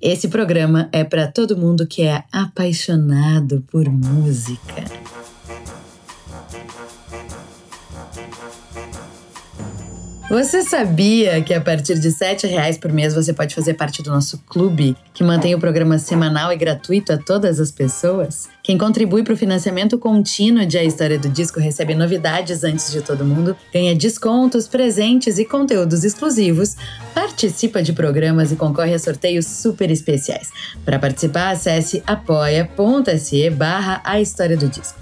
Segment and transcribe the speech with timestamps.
[0.00, 5.09] Esse programa é para todo mundo que é apaixonado por música.
[10.30, 14.10] Você sabia que a partir de R$ reais por mês você pode fazer parte do
[14.10, 18.48] nosso clube, que mantém o programa semanal e gratuito a todas as pessoas?
[18.62, 23.02] Quem contribui para o financiamento contínuo de A História do Disco recebe novidades antes de
[23.02, 26.76] todo mundo, ganha descontos, presentes e conteúdos exclusivos,
[27.12, 30.48] participa de programas e concorre a sorteios super especiais.
[30.84, 34.99] Para participar, acesse apoia.se barra A História do Disco.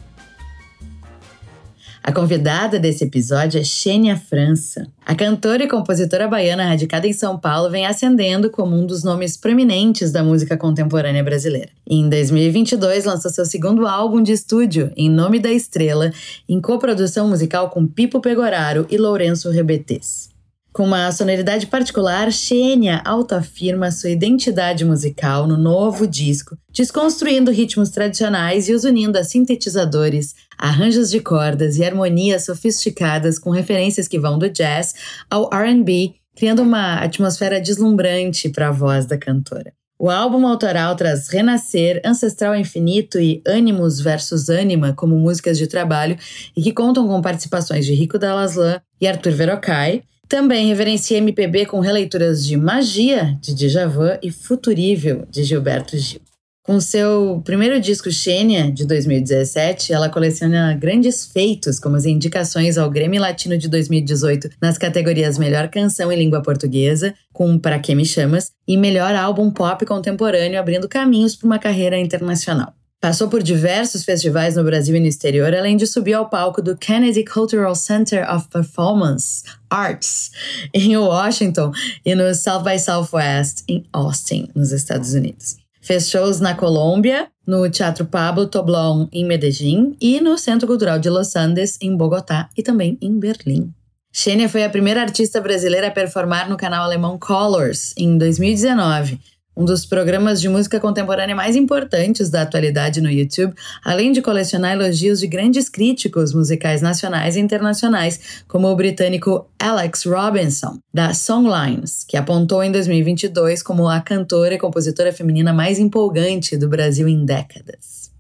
[2.09, 4.87] A convidada desse episódio é Xênia França.
[5.05, 9.37] A cantora e compositora baiana radicada em São Paulo vem ascendendo como um dos nomes
[9.37, 11.69] prominentes da música contemporânea brasileira.
[11.87, 16.11] em 2022 lançou seu segundo álbum de estúdio, Em Nome da Estrela,
[16.49, 20.31] em coprodução musical com Pipo Pegoraro e Lourenço Rebetes.
[20.73, 28.69] Com uma sonoridade particular, Xênia autoafirma sua identidade musical no novo disco, desconstruindo ritmos tradicionais
[28.69, 34.39] e os unindo a sintetizadores, arranjos de cordas e harmonias sofisticadas com referências que vão
[34.39, 34.95] do jazz
[35.29, 39.73] ao RB, criando uma atmosfera deslumbrante para a voz da cantora.
[40.01, 46.17] O álbum autoral traz Renascer, Ancestral Infinito e Ânimos versus Ânima como músicas de trabalho
[46.57, 51.81] e que contam com participações de Rico Dallaslan e Arthur Verocai, também reverencia MPB com
[51.81, 56.21] releituras de Magia, de Djavan e Futurível, de Gilberto Gil.
[56.63, 62.91] Com seu primeiro disco Xênia, de 2017, ela coleciona grandes feitos, como as indicações ao
[62.91, 68.05] Grêmio Latino de 2018 nas categorias Melhor Canção em Língua Portuguesa, com Para Que Me
[68.05, 72.78] Chamas, e Melhor Álbum Pop Contemporâneo, abrindo caminhos para uma carreira internacional.
[73.01, 76.77] Passou por diversos festivais no Brasil e no exterior, além de subir ao palco do
[76.77, 80.33] Kennedy Cultural Center of Performance Arts
[80.75, 81.71] em Washington
[82.05, 85.59] e no South by Southwest em Austin, nos Estados Unidos.
[85.81, 91.09] Fez shows na Colômbia, no Teatro Pablo Toblon em Medellín e no Centro Cultural de
[91.09, 93.73] Los Andes em Bogotá e também em Berlim.
[94.13, 99.21] Xenia foi a primeira artista brasileira a performar no canal alemão Colors em 2019
[99.59, 103.53] um dos programas de música contemporânea mais importantes da atualidade no YouTube,
[103.85, 110.05] além de colecionar elogios de grandes críticos musicais nacionais e internacionais, como o britânico Alex
[110.05, 116.57] Robinson, da Songlines, que apontou em 2022 como a cantora e compositora feminina mais empolgante
[116.57, 118.13] do Brasil em décadas.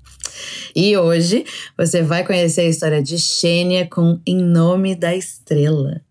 [0.74, 1.44] E hoje
[1.76, 6.07] você vai conhecer a história de Xênia com Em Nome da Estrela.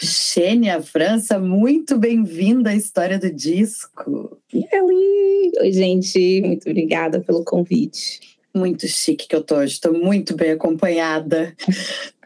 [0.00, 4.38] Xênia França, muito bem-vinda à história do disco.
[5.60, 8.20] Oi, gente, muito obrigada pelo convite.
[8.54, 11.52] Muito chique que eu tô hoje, estou muito bem acompanhada.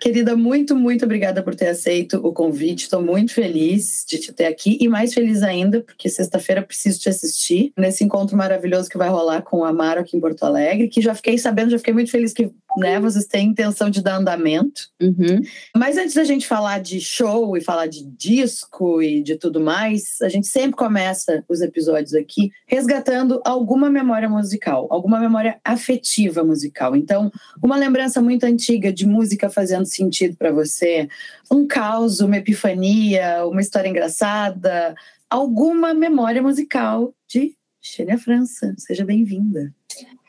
[0.03, 2.83] Querida, muito, muito obrigada por ter aceito o convite.
[2.83, 7.09] Estou muito feliz de te ter aqui e mais feliz ainda, porque sexta-feira preciso te
[7.09, 11.01] assistir nesse encontro maravilhoso que vai rolar com o Amaro aqui em Porto Alegre, que
[11.01, 14.89] já fiquei sabendo, já fiquei muito feliz que né, vocês têm intenção de dar andamento.
[15.01, 15.41] Uhum.
[15.77, 20.21] Mas antes da gente falar de show e falar de disco e de tudo mais,
[20.21, 26.97] a gente sempre começa os episódios aqui resgatando alguma memória musical, alguma memória afetiva musical.
[26.97, 27.31] Então,
[27.62, 31.09] uma lembrança muito antiga de música fazendo sentido para você?
[31.51, 34.95] Um caos, uma epifania, uma história engraçada,
[35.29, 38.75] alguma memória musical de Xênia França.
[38.79, 39.75] Seja bem-vinda.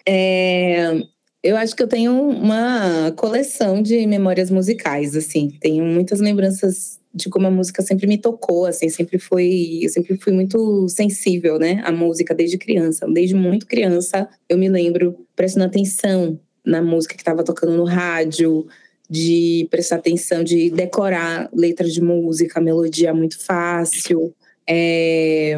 [0.07, 1.04] É,
[1.44, 5.51] eu acho que eu tenho uma coleção de memórias musicais, assim.
[5.60, 10.18] Tenho muitas lembranças de como a música sempre me tocou, assim, sempre foi, eu sempre
[10.18, 13.06] fui muito sensível, né, à música desde criança.
[13.07, 18.66] Desde muito criança, eu me lembro prestando atenção na música que estava tocando no rádio,
[19.13, 24.33] de prestar atenção, de decorar letras de música, melodia muito fácil,
[24.68, 25.56] é,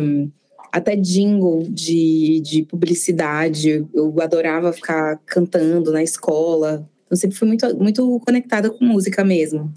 [0.74, 3.88] até jingle de, de publicidade.
[3.94, 6.86] Eu adorava ficar cantando na escola.
[7.10, 9.72] Eu sempre fui muito, muito conectada com música mesmo.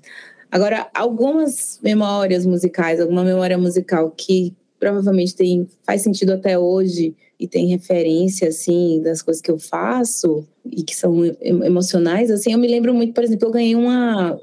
[0.51, 7.47] Agora, algumas memórias musicais, alguma memória musical que provavelmente tem, faz sentido até hoje e
[7.47, 12.67] tem referência, assim, das coisas que eu faço e que são emocionais, assim, eu me
[12.67, 14.39] lembro muito, por exemplo, eu ganhei uma...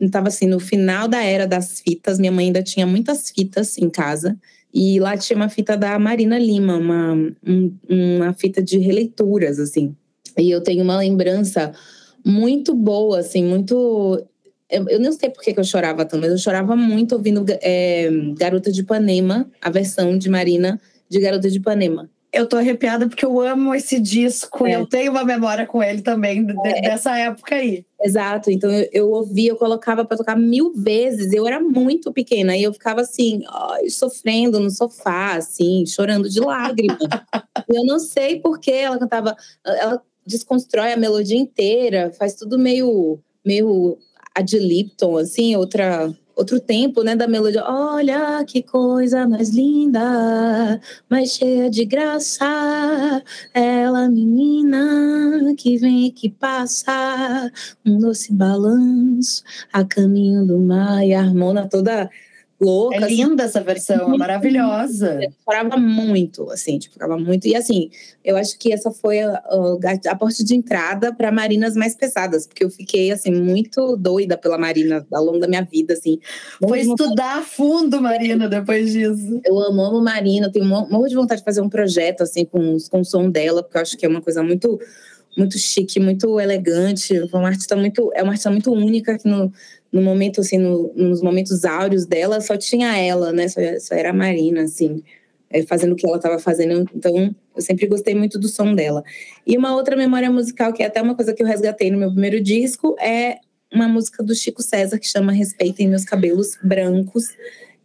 [0.00, 2.18] estava assim no final da era das fitas.
[2.18, 4.36] Minha mãe ainda tinha muitas fitas em casa.
[4.72, 7.14] E lá tinha uma fita da Marina Lima, uma,
[7.46, 9.96] um, uma fita de releituras, assim.
[10.36, 11.72] E eu tenho uma lembrança
[12.24, 14.22] muito boa, assim, muito.
[14.70, 18.70] Eu, não sei por que, eu chorava tanto, mas eu chorava muito ouvindo é, Garota
[18.70, 22.10] de Ipanema, a versão de Marina de Garota de Ipanema.
[22.30, 24.74] Eu tô arrepiada porque eu amo esse disco é.
[24.74, 26.82] eu tenho uma memória com ele também, é.
[26.82, 27.86] dessa época aí.
[28.02, 31.32] Exato, então eu, eu ouvia, eu colocava para tocar mil vezes.
[31.32, 36.38] Eu era muito pequena e eu ficava assim, ó, sofrendo no sofá, assim, chorando de
[36.40, 36.98] lágrimas.
[37.66, 43.18] eu não sei por que ela cantava, ela desconstrói a melodia inteira, faz tudo meio,
[43.42, 43.98] meio
[44.38, 47.64] Ad Lipton, assim, outra outro tempo, né, da melodia.
[47.64, 50.80] Olha que coisa mais linda,
[51.10, 52.44] mais cheia de graça.
[53.52, 57.50] Ela, menina, que vem e que passa,
[57.84, 59.42] um doce balanço
[59.72, 62.08] a caminho do mar e a harmona toda
[62.60, 62.96] louca.
[62.96, 63.58] É linda assim.
[63.58, 65.18] essa versão, é maravilhosa.
[65.22, 67.46] Eu chorava muito, assim, tipo, ficava muito.
[67.46, 67.90] E assim,
[68.24, 72.46] eu acho que essa foi a, a, a porta de entrada para marinas mais pesadas,
[72.46, 76.18] porque eu fiquei, assim, muito doida pela Marina ao longo da minha vida, assim.
[76.60, 79.40] Foi estudar a fundo, Marina, depois disso.
[79.44, 82.76] Eu amo, amo Marina, tenho um monte de vontade de fazer um projeto, assim, com,
[82.90, 84.78] com o som dela, porque eu acho que é uma coisa muito
[85.36, 89.52] muito chique, muito elegante, uma artista muito, é uma artista muito única que no,
[89.92, 93.48] no momento, assim, no, nos momentos áureos dela, só tinha ela, né?
[93.48, 95.02] Só, só era a Marina, assim,
[95.50, 96.88] é, fazendo o que ela estava fazendo.
[96.94, 99.02] Então, eu sempre gostei muito do som dela.
[99.46, 102.10] E uma outra memória musical, que é até uma coisa que eu resgatei no meu
[102.10, 103.38] primeiro disco, é
[103.72, 107.28] uma música do Chico César, que chama Respeitem Meus Cabelos Brancos.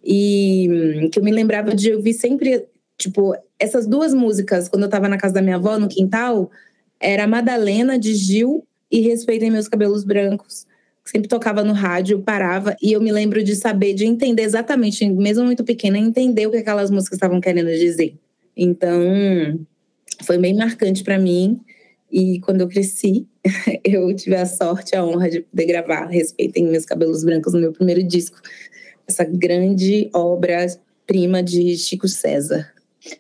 [0.03, 2.65] E hum, que eu me lembrava de ouvir sempre,
[2.97, 6.51] tipo, essas duas músicas, quando eu estava na casa da minha avó, no quintal,
[6.99, 10.67] era Madalena, de Gil, e Respeitem Meus Cabelos Brancos
[11.05, 15.43] sempre tocava no rádio, parava, e eu me lembro de saber, de entender exatamente, mesmo
[15.43, 18.15] muito pequena, entender o que aquelas músicas estavam querendo dizer.
[18.55, 19.59] Então,
[20.23, 21.59] foi bem marcante para mim.
[22.11, 23.27] E quando eu cresci,
[23.83, 27.73] eu tive a sorte, a honra de poder gravar Respeitem Meus Cabelos Brancos no meu
[27.73, 28.39] primeiro disco.
[29.07, 32.71] Essa grande obra-prima de Chico César.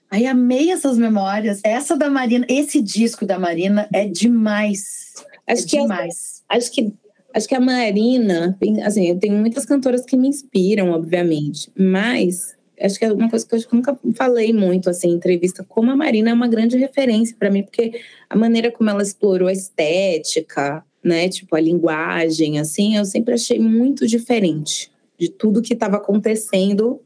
[0.09, 1.59] Ai, amei essas memórias.
[1.63, 5.13] Essa da Marina, esse disco da Marina é demais.
[5.45, 6.43] Acho é que demais.
[6.47, 6.93] acho que
[7.33, 12.99] Acho que a Marina, assim, eu tenho muitas cantoras que me inspiram, obviamente, mas acho
[12.99, 16.29] que é uma coisa que eu nunca falei muito assim em entrevista, como a Marina
[16.29, 17.99] é uma grande referência para mim, porque
[18.29, 23.59] a maneira como ela explorou a estética, né, tipo a linguagem, assim, eu sempre achei
[23.59, 27.01] muito diferente de tudo que estava acontecendo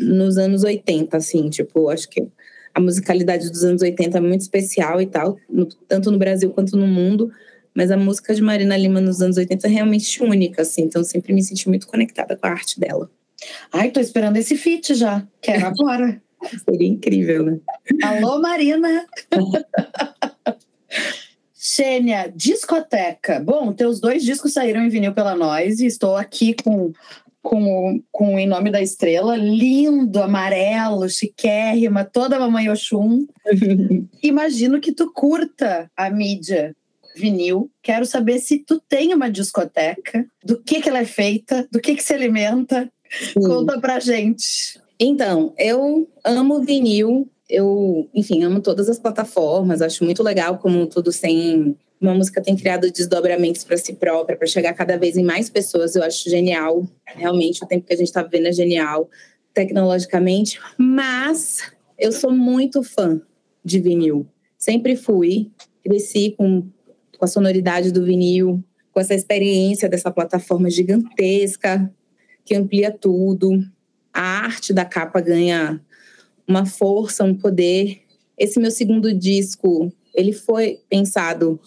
[0.00, 2.26] nos anos 80, assim, tipo, acho que
[2.74, 5.36] a musicalidade dos anos 80 é muito especial e tal,
[5.86, 7.30] tanto no Brasil quanto no mundo.
[7.74, 10.82] Mas a música de Marina Lima nos anos 80 é realmente única, assim.
[10.82, 13.10] Então, sempre me senti muito conectada com a arte dela.
[13.72, 15.26] Ai, tô esperando esse feat já.
[15.40, 16.22] Quero agora.
[16.68, 17.58] Seria incrível, né?
[18.02, 19.06] Alô, Marina!
[21.54, 23.38] Xênia, discoteca.
[23.40, 26.92] Bom, teus dois discos saíram em vinil pela Nós e estou aqui com,
[27.40, 33.26] com, com Em Nome da Estrela, lindo, amarelo, chiquérrima, toda mamãe Oxum.
[34.22, 36.74] Imagino que tu curta a mídia
[37.16, 37.70] vinil.
[37.82, 41.94] Quero saber se tu tem uma discoteca, do que, que ela é feita, do que,
[41.94, 42.90] que se alimenta.
[43.10, 43.40] Sim.
[43.40, 44.80] Conta pra gente.
[44.98, 47.28] Então, eu amo vinil.
[47.48, 49.82] Eu, enfim, amo todas as plataformas.
[49.82, 51.76] Acho muito legal como tudo tem.
[52.00, 55.94] Uma música tem criado desdobramentos para si própria, para chegar cada vez em mais pessoas.
[55.94, 56.86] Eu acho genial.
[57.06, 59.08] Realmente, o tempo que a gente está vivendo é genial,
[59.52, 60.58] tecnologicamente.
[60.78, 63.20] Mas eu sou muito fã
[63.64, 64.26] de vinil.
[64.58, 65.50] Sempre fui.
[65.84, 66.64] Cresci com
[67.22, 71.88] com a sonoridade do vinil, com essa experiência dessa plataforma gigantesca
[72.44, 73.62] que amplia tudo.
[74.12, 75.80] A arte da capa ganha
[76.48, 78.00] uma força, um poder.
[78.36, 81.60] Esse meu segundo disco, ele foi pensado,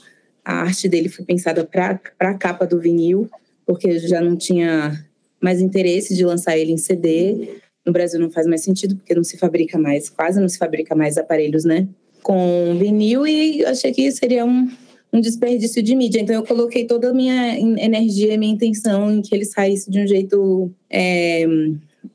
[0.43, 3.29] a arte dele foi pensada para a capa do vinil,
[3.65, 5.05] porque eu já não tinha
[5.39, 7.61] mais interesse de lançar ele em CD.
[7.85, 10.93] No Brasil não faz mais sentido, porque não se fabrica mais, quase não se fabrica
[10.93, 11.87] mais aparelhos, né?
[12.21, 14.69] Com vinil, e achei que seria um,
[15.15, 16.19] um desperdício de mídia.
[16.19, 20.07] Então eu coloquei toda a minha energia, minha intenção em que ele saísse de um
[20.07, 21.45] jeito é,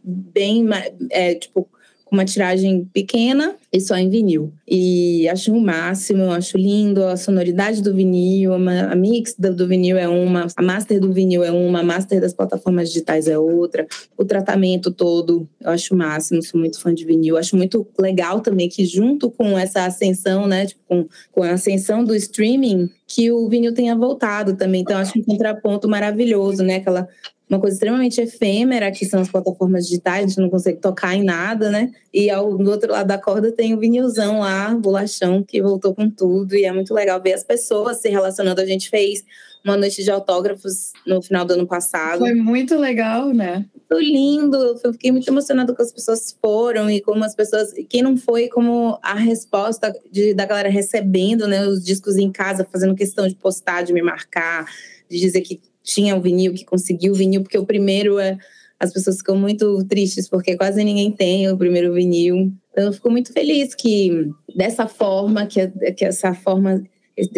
[0.04, 0.66] bem,
[1.10, 1.68] é, tipo,
[2.10, 4.52] uma tiragem pequena e só em vinil.
[4.66, 10.08] E acho o máximo, acho lindo a sonoridade do vinil, a mix do vinil é
[10.08, 13.86] uma, a master do vinil é uma, a master das plataformas digitais é outra,
[14.16, 17.36] o tratamento todo, eu acho o máximo, sou muito fã de vinil.
[17.36, 22.04] Acho muito legal também que junto com essa ascensão, né, tipo, com, com a ascensão
[22.04, 24.80] do streaming, que o vinil tenha voltado também.
[24.82, 27.08] Então acho um contraponto maravilhoso, né, aquela
[27.50, 31.24] uma coisa extremamente efêmera, que são as plataformas digitais, a gente não consegue tocar em
[31.24, 31.90] nada, né?
[32.14, 36.08] E ao, do outro lado da corda tem o vinilzão lá, bolachão, que voltou com
[36.08, 38.60] tudo, e é muito legal ver as pessoas se relacionando.
[38.60, 39.24] A gente fez
[39.64, 42.20] uma noite de autógrafos no final do ano passado.
[42.20, 43.66] Foi muito legal, né?
[43.74, 48.00] Muito lindo, eu fiquei muito emocionada com as pessoas foram e como as pessoas, quem
[48.00, 52.94] não foi, como a resposta de, da galera recebendo, né, os discos em casa, fazendo
[52.94, 54.66] questão de postar, de me marcar,
[55.10, 58.38] de dizer que tinha o vinil, que conseguiu o vinil, porque o primeiro é.
[58.78, 62.50] As pessoas ficam muito tristes porque quase ninguém tem o primeiro vinil.
[62.72, 66.82] Então, eu fico muito feliz que dessa forma, que, que essa forma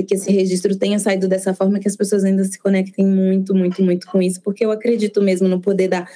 [0.07, 3.83] que esse registro tenha saído dessa forma, que as pessoas ainda se conectem muito, muito,
[3.83, 6.07] muito com isso, porque eu acredito mesmo no poder da,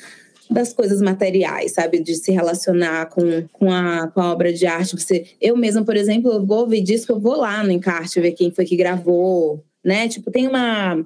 [0.51, 2.01] das coisas materiais, sabe?
[2.01, 4.97] De se relacionar com, com, a, com a obra de arte.
[4.97, 8.33] Você, eu mesma, por exemplo, eu vou ouvir disco, eu vou lá no encarte ver
[8.33, 10.09] quem foi que gravou, né?
[10.09, 11.05] Tipo, tem uma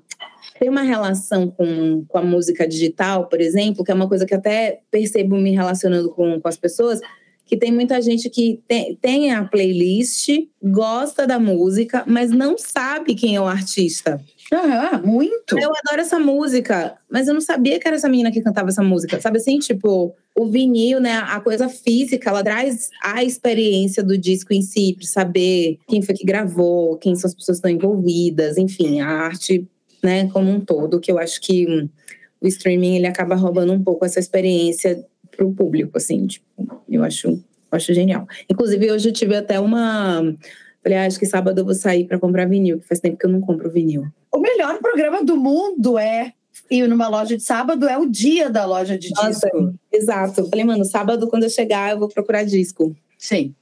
[0.60, 4.34] tem uma relação com, com a música digital, por exemplo, que é uma coisa que
[4.34, 7.00] até percebo me relacionando com, com as pessoas,
[7.46, 10.28] que tem muita gente que tem, tem a playlist,
[10.62, 14.20] gosta da música, mas não sabe quem é o artista.
[14.52, 15.58] Ah, muito.
[15.58, 18.82] Eu adoro essa música, mas eu não sabia que era essa menina que cantava essa
[18.82, 19.18] música.
[19.18, 24.52] Sabe assim, tipo, o vinil, né, a coisa física, ela traz a experiência do disco
[24.52, 28.58] em si, para saber quem foi que gravou, quem são as pessoas que estão envolvidas,
[28.58, 29.66] enfim, a arte
[30.02, 31.88] né, como um todo, que eu acho que
[32.40, 36.44] o streaming ele acaba roubando um pouco essa experiência para o público, assim, tipo,
[36.88, 38.26] eu acho, acho genial.
[38.48, 40.22] Inclusive, hoje eu tive até uma.
[40.82, 43.26] Falei, ah, acho que sábado eu vou sair para comprar vinil, que faz tempo que
[43.26, 44.06] eu não compro vinil.
[44.32, 46.32] O melhor programa do mundo é
[46.70, 49.74] ir numa loja de sábado, é o dia da loja de Nossa, disco.
[49.92, 50.48] Exato.
[50.48, 52.96] falei, mano, sábado, quando eu chegar, eu vou procurar disco.
[53.18, 53.54] Sim.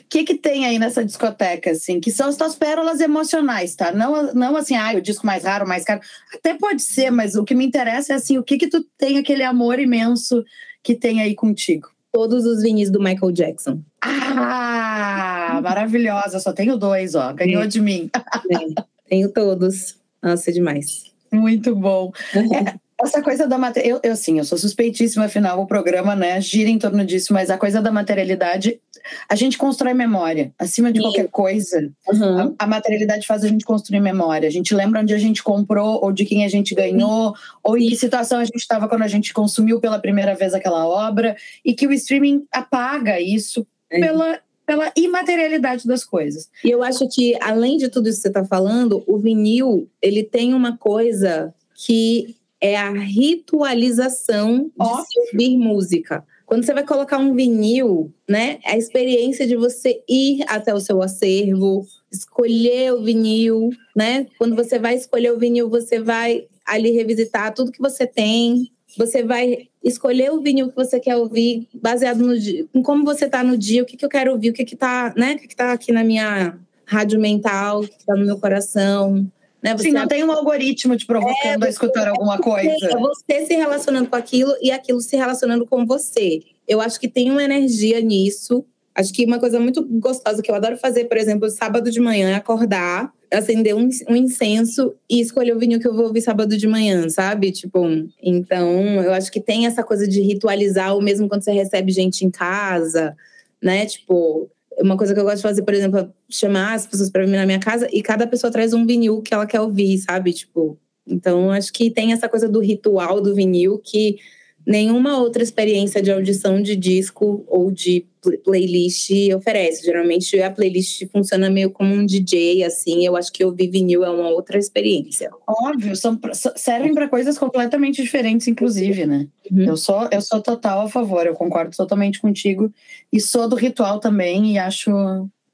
[0.00, 3.92] O que, que tem aí nessa discoteca, assim, que são as tuas pérolas emocionais, tá?
[3.92, 6.00] Não, não assim, ah, o disco mais raro, mais caro.
[6.34, 9.18] Até pode ser, mas o que me interessa é assim, o que que tu tem
[9.18, 10.44] aquele amor imenso
[10.82, 11.88] que tem aí contigo?
[12.12, 13.80] Todos os vinis do Michael Jackson.
[14.02, 16.40] Ah, maravilhosa.
[16.40, 17.32] Só tenho dois, ó.
[17.32, 17.66] Ganhou é.
[17.66, 18.10] de mim.
[18.50, 18.82] É.
[19.08, 19.96] Tenho todos.
[20.22, 21.04] Nossa, é demais.
[21.32, 22.12] Muito bom.
[22.34, 26.40] É, essa coisa da matéria, eu, eu sim, eu sou suspeitíssima, afinal o programa, né,
[26.40, 28.80] gira em torno disso, mas a coisa da materialidade,
[29.28, 31.04] a gente constrói memória, acima de sim.
[31.04, 32.54] qualquer coisa, uhum.
[32.58, 36.02] a, a, materialidade faz a gente construir memória, a gente lembra onde a gente comprou,
[36.02, 39.08] ou de quem a gente ganhou, ou em que situação a gente estava quando a
[39.08, 44.00] gente consumiu pela primeira vez aquela obra, e que o streaming apaga isso é.
[44.00, 46.48] pela pela imaterialidade das coisas.
[46.64, 50.22] E eu acho que, além de tudo isso que você está falando, o vinil, ele
[50.22, 56.24] tem uma coisa que é a ritualização de ouvir música.
[56.46, 60.78] Quando você vai colocar um vinil, né, é a experiência de você ir até o
[60.78, 64.26] seu acervo, escolher o vinil, né?
[64.38, 69.22] Quando você vai escolher o vinil, você vai ali revisitar tudo que você tem, você
[69.22, 73.42] vai escolher o vinil que você quer ouvir, baseado no dia, em como você está
[73.42, 75.34] no dia, o que, que eu quero ouvir, o que está, né?
[75.34, 79.26] O que está aqui na minha rádio mental, o que está no meu coração.
[79.62, 79.76] Né?
[79.76, 82.86] Você Sim, não tem um algoritmo te provocando é, a escutar alguma coisa.
[82.86, 86.40] É você se relacionando com aquilo e aquilo se relacionando com você.
[86.66, 88.64] Eu acho que tem uma energia nisso.
[88.94, 92.30] Acho que uma coisa muito gostosa que eu adoro fazer, por exemplo, sábado de manhã,
[92.30, 96.56] é acordar, acender um, um, incenso e escolher o vinil que eu vou ouvir sábado
[96.56, 97.50] de manhã, sabe?
[97.52, 97.86] Tipo,
[98.22, 102.24] então eu acho que tem essa coisa de ritualizar, ou mesmo quando você recebe gente
[102.24, 103.16] em casa,
[103.62, 103.86] né?
[103.86, 104.50] Tipo,
[104.82, 107.36] uma coisa que eu gosto de fazer, por exemplo, é chamar as pessoas para vir
[107.36, 110.32] na minha casa e cada pessoa traz um vinil que ela quer ouvir, sabe?
[110.32, 114.18] Tipo, então acho que tem essa coisa do ritual do vinil que
[114.66, 118.06] nenhuma outra experiência de audição de disco ou de
[118.44, 119.84] playlist oferece.
[119.84, 123.04] Geralmente a playlist funciona meio como um DJ, assim.
[123.04, 125.30] Eu acho que ouvir vinil é uma outra experiência.
[125.46, 126.18] Óbvio, são,
[126.56, 129.26] servem para coisas completamente diferentes, inclusive, né?
[129.50, 129.64] Uhum.
[129.64, 132.72] Eu, sou, eu sou total a favor, eu concordo totalmente contigo.
[133.12, 134.90] E sou do ritual também e acho.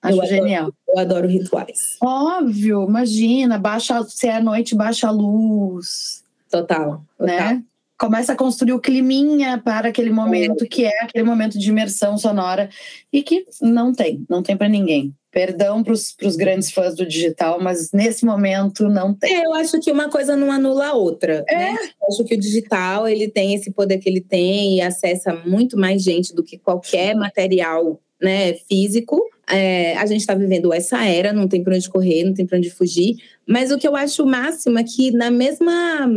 [0.01, 0.67] Acho eu genial.
[0.67, 1.97] Adoro, eu adoro rituais.
[2.01, 6.23] Óbvio, imagina, baixa, se é à noite, baixa a luz.
[6.49, 7.03] Total.
[7.19, 7.27] total.
[7.27, 7.65] Né?
[7.99, 12.71] Começa a construir o climinha para aquele momento que é aquele momento de imersão sonora
[13.13, 15.13] e que não tem, não tem para ninguém.
[15.31, 19.37] Perdão para os grandes fãs do digital, mas nesse momento não tem.
[19.37, 21.45] É, eu acho que uma coisa não anula a outra.
[21.49, 21.57] É.
[21.57, 21.77] Né?
[22.01, 25.77] Eu acho que o digital ele tem esse poder que ele tem e acessa muito
[25.77, 29.21] mais gente do que qualquer material né, físico.
[29.51, 32.59] É, a gente está vivendo essa era, não tem para onde correr, não tem para
[32.59, 33.17] onde fugir.
[33.47, 36.09] Mas o que eu acho máximo é que na mesma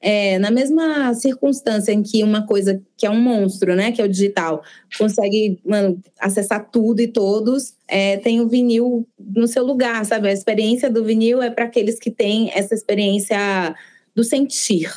[0.00, 4.04] é, na mesma circunstância em que uma coisa que é um monstro, né, que é
[4.04, 4.62] o digital,
[4.96, 10.28] consegue mano, acessar tudo e todos, é, tem o vinil no seu lugar, sabe?
[10.28, 13.74] A experiência do vinil é para aqueles que têm essa experiência
[14.14, 14.88] do sentir,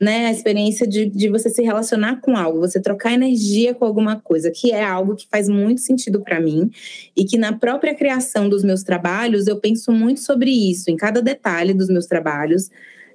[0.00, 0.26] né?
[0.26, 4.50] A experiência de, de você se relacionar com algo, você trocar energia com alguma coisa,
[4.50, 6.68] que é algo que faz muito sentido para mim
[7.16, 11.22] e que na própria criação dos meus trabalhos eu penso muito sobre isso, em cada
[11.22, 12.70] detalhe dos meus trabalhos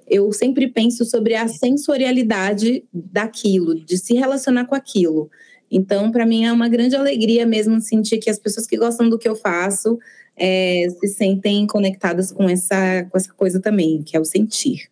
[0.08, 5.30] eu sempre penso sobre a sensorialidade daquilo, de se relacionar com aquilo.
[5.70, 9.18] Então, para mim é uma grande alegria mesmo sentir que as pessoas que gostam do
[9.18, 9.98] que eu faço
[10.36, 14.88] é, se sentem conectadas com essa, com essa coisa também, que é o sentir.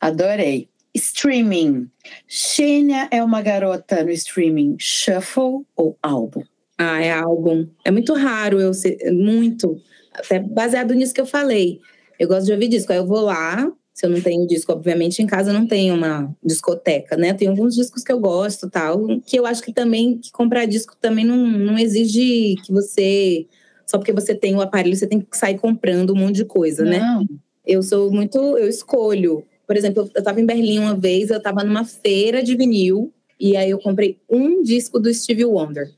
[0.00, 0.68] Adorei.
[0.92, 1.88] Streaming.
[2.26, 6.42] Xênia é uma garota no streaming shuffle ou álbum?
[6.76, 7.68] Ah, é álbum.
[7.84, 8.98] É muito raro eu ser.
[9.12, 9.80] Muito.
[10.12, 11.80] Até baseado nisso que eu falei.
[12.18, 12.90] Eu gosto de ouvir disco.
[12.90, 13.70] Aí eu vou lá,
[14.00, 17.34] se eu não tenho disco, obviamente, em casa não tem uma discoteca, né?
[17.34, 20.96] Tem alguns discos que eu gosto tal, que eu acho que também, que comprar disco
[20.98, 23.46] também não, não exige que você,
[23.86, 26.82] só porque você tem o aparelho, você tem que sair comprando um monte de coisa,
[26.82, 26.98] né?
[26.98, 27.20] não.
[27.20, 27.26] né?
[27.66, 29.44] Eu sou muito, eu escolho.
[29.66, 33.54] Por exemplo, eu estava em Berlim uma vez, eu estava numa feira de vinil, e
[33.54, 35.90] aí eu comprei um disco do Stevie Wonder.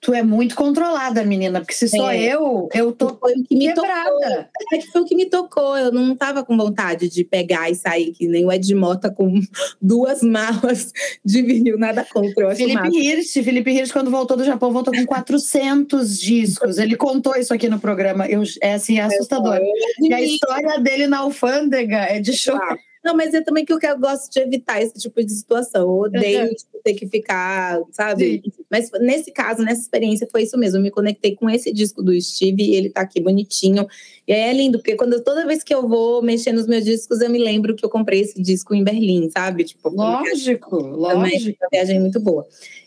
[0.00, 2.20] Tu é muito controlada, menina, porque se sou é.
[2.20, 4.10] eu, eu tô foi o que me quebrada.
[4.10, 4.78] Tocou.
[4.78, 5.78] É foi o que me tocou.
[5.78, 9.40] Eu não tava com vontade de pegar e sair, que nem o Ed Mota com
[9.80, 10.92] duas malas
[11.24, 12.50] de vinil, nada contra.
[12.50, 16.78] Eu Felipe Hirsch, Felipe Hirsch, quando voltou do Japão, voltou com 400 discos.
[16.78, 18.26] Ele contou isso aqui no programa.
[18.26, 19.60] Eu, é assim, é assustador.
[20.00, 22.91] E a história dele na alfândega é de choque.
[23.04, 25.82] Não, mas é também que eu, que eu gosto de evitar esse tipo de situação.
[25.82, 26.54] Eu odeio uhum.
[26.54, 28.42] tipo, ter que ficar, sabe?
[28.44, 28.52] Sim.
[28.70, 30.78] Mas nesse caso, nessa experiência, foi isso mesmo.
[30.78, 33.86] Eu me conectei com esse disco do Steve e ele tá aqui bonitinho.
[34.26, 37.20] E aí é lindo, porque quando toda vez que eu vou mexer nos meus discos,
[37.20, 39.64] eu me lembro que eu comprei esse disco em Berlim, sabe?
[39.64, 41.58] Tipo, lógico, lógico.
[41.60, 42.46] Uma viagem muito boa.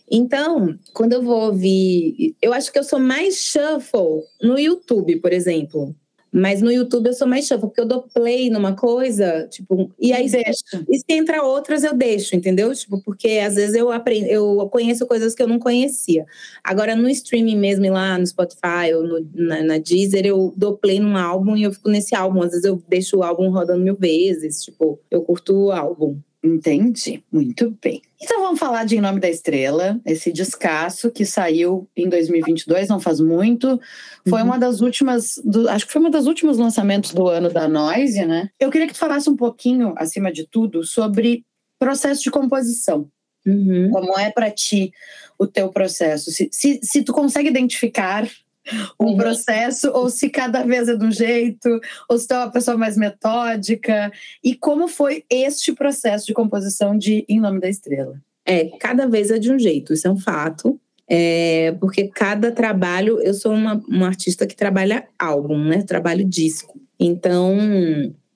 [0.09, 5.33] Então, quando eu vou ouvir, eu acho que eu sou mais shuffle no YouTube, por
[5.33, 5.95] exemplo.
[6.37, 10.11] Mas no YouTube eu sou mais chata, porque eu dou play numa coisa, tipo, e
[10.11, 10.83] aí deixa.
[10.89, 12.75] e se entra outras eu deixo, entendeu?
[12.75, 16.25] Tipo, porque às vezes eu aprendo, eu conheço coisas que eu não conhecia.
[16.61, 20.99] Agora no streaming mesmo, lá no Spotify ou no, na, na, Deezer, eu dou play
[20.99, 22.41] num álbum e eu fico nesse álbum.
[22.41, 26.19] Às vezes eu deixo o álbum rodando mil vezes, tipo, eu curto o álbum.
[26.45, 28.03] Entendi, muito bem.
[28.21, 32.99] Então vamos falar de Em Nome da Estrela, esse descasso que saiu em 2022, não
[32.99, 33.81] faz muito.
[34.29, 34.49] Foi uhum.
[34.49, 38.25] uma das últimas, do, acho que foi uma das últimos lançamentos do ano da Noise,
[38.25, 38.49] né?
[38.59, 41.43] Eu queria que tu falasse um pouquinho, acima de tudo, sobre
[41.79, 43.09] processo de composição.
[43.43, 43.89] Uhum.
[43.89, 44.91] Como é para ti
[45.39, 46.31] o teu processo?
[46.31, 48.29] Se, se, se tu consegue identificar
[48.99, 52.77] um processo, ou se cada vez é de um jeito, ou se é uma pessoa
[52.77, 54.11] mais metódica.
[54.43, 58.19] E como foi este processo de composição de Em Nome da Estrela?
[58.45, 60.79] É, cada vez é de um jeito, isso é um fato.
[61.07, 65.83] É, porque cada trabalho, eu sou uma, uma artista que trabalha álbum, né?
[65.83, 66.79] Trabalho disco.
[66.99, 67.55] Então,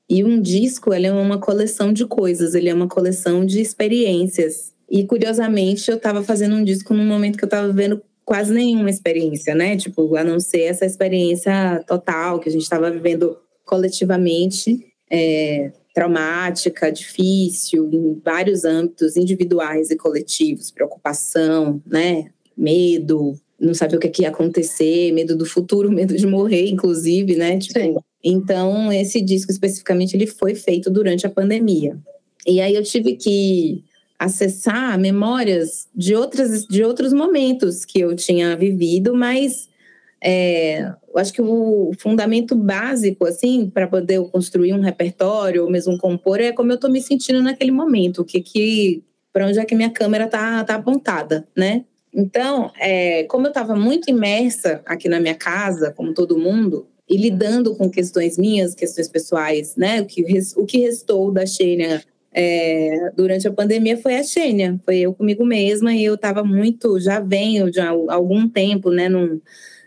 [0.09, 4.73] e um disco, ele é uma coleção de coisas, ele é uma coleção de experiências.
[4.89, 8.91] E curiosamente, eu estava fazendo um disco num momento que eu estava vendo quase nenhuma
[8.91, 9.75] experiência, né?
[9.75, 16.91] Tipo, a não ser essa experiência total que a gente estava vivendo coletivamente, é, traumática,
[16.91, 22.29] difícil, em vários âmbitos individuais e coletivos, preocupação, né?
[22.55, 26.69] Medo, não saber o que, é que ia acontecer, medo do futuro, medo de morrer,
[26.69, 27.57] inclusive, né?
[27.57, 27.95] Tipo, Sim.
[28.23, 31.97] então, esse disco especificamente ele foi feito durante a pandemia.
[32.45, 33.83] E aí eu tive que
[34.19, 39.69] acessar memórias de, outras, de outros momentos que eu tinha vivido, mas
[40.21, 45.97] é, eu acho que o fundamento básico, assim, para poder construir um repertório ou mesmo
[45.97, 49.73] compor, é como eu estou me sentindo naquele momento, que, que para onde é que
[49.73, 51.85] minha câmera tá, tá apontada, né?
[52.13, 57.15] Então, é, como eu estava muito imersa aqui na minha casa, como todo mundo, e
[57.15, 60.01] lidando com questões minhas, questões pessoais, né?
[60.01, 60.23] O que,
[60.57, 65.45] o que restou da Xênia é, durante a pandemia foi a Xênia, foi eu comigo
[65.45, 69.41] mesma e eu estava muito, já venho de algum tempo, né, num,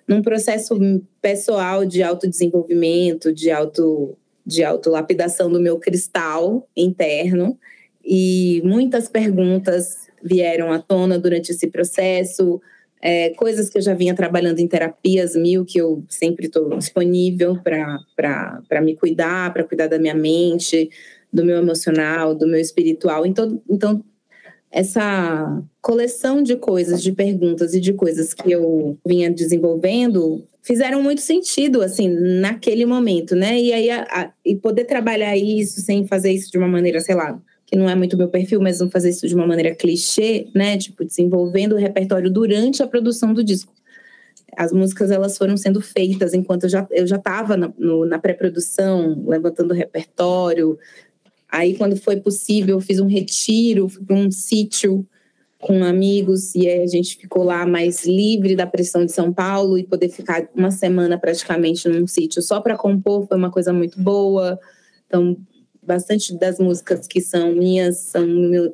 [0.07, 0.77] num processo
[1.21, 7.57] pessoal de autodesenvolvimento, de auto de autolapidação do meu cristal interno.
[8.05, 12.61] e muitas perguntas vieram à tona durante esse processo,
[13.01, 17.59] é, coisas que eu já vinha trabalhando em terapias mil, que eu sempre estou disponível
[17.63, 20.89] para me cuidar, para cuidar da minha mente,
[21.33, 23.25] do meu emocional, do meu espiritual.
[23.25, 24.05] Então, então,
[24.71, 31.21] essa coleção de coisas, de perguntas e de coisas que eu vinha desenvolvendo fizeram muito
[31.21, 33.61] sentido, assim, naquele momento, né?
[33.61, 37.15] E aí, a, a, e poder trabalhar isso sem fazer isso de uma maneira, sei
[37.15, 40.47] lá, que não é muito meu perfil, mas não fazer isso de uma maneira clichê,
[40.55, 40.79] né?
[40.79, 43.73] Tipo, desenvolvendo o repertório durante a produção do disco.
[44.57, 47.73] As músicas elas foram sendo feitas enquanto eu já eu já estava na,
[48.07, 50.79] na pré-produção, levantando o repertório.
[51.53, 55.07] Aí, quando foi possível, eu fiz um retiro, fui para um sítio
[55.59, 59.85] com amigos e a gente ficou lá mais livre da pressão de São Paulo e
[59.85, 64.59] poder ficar uma semana praticamente num sítio só para compor foi uma coisa muito boa.
[65.07, 65.37] Então,
[65.83, 68.27] bastante das músicas que são minhas são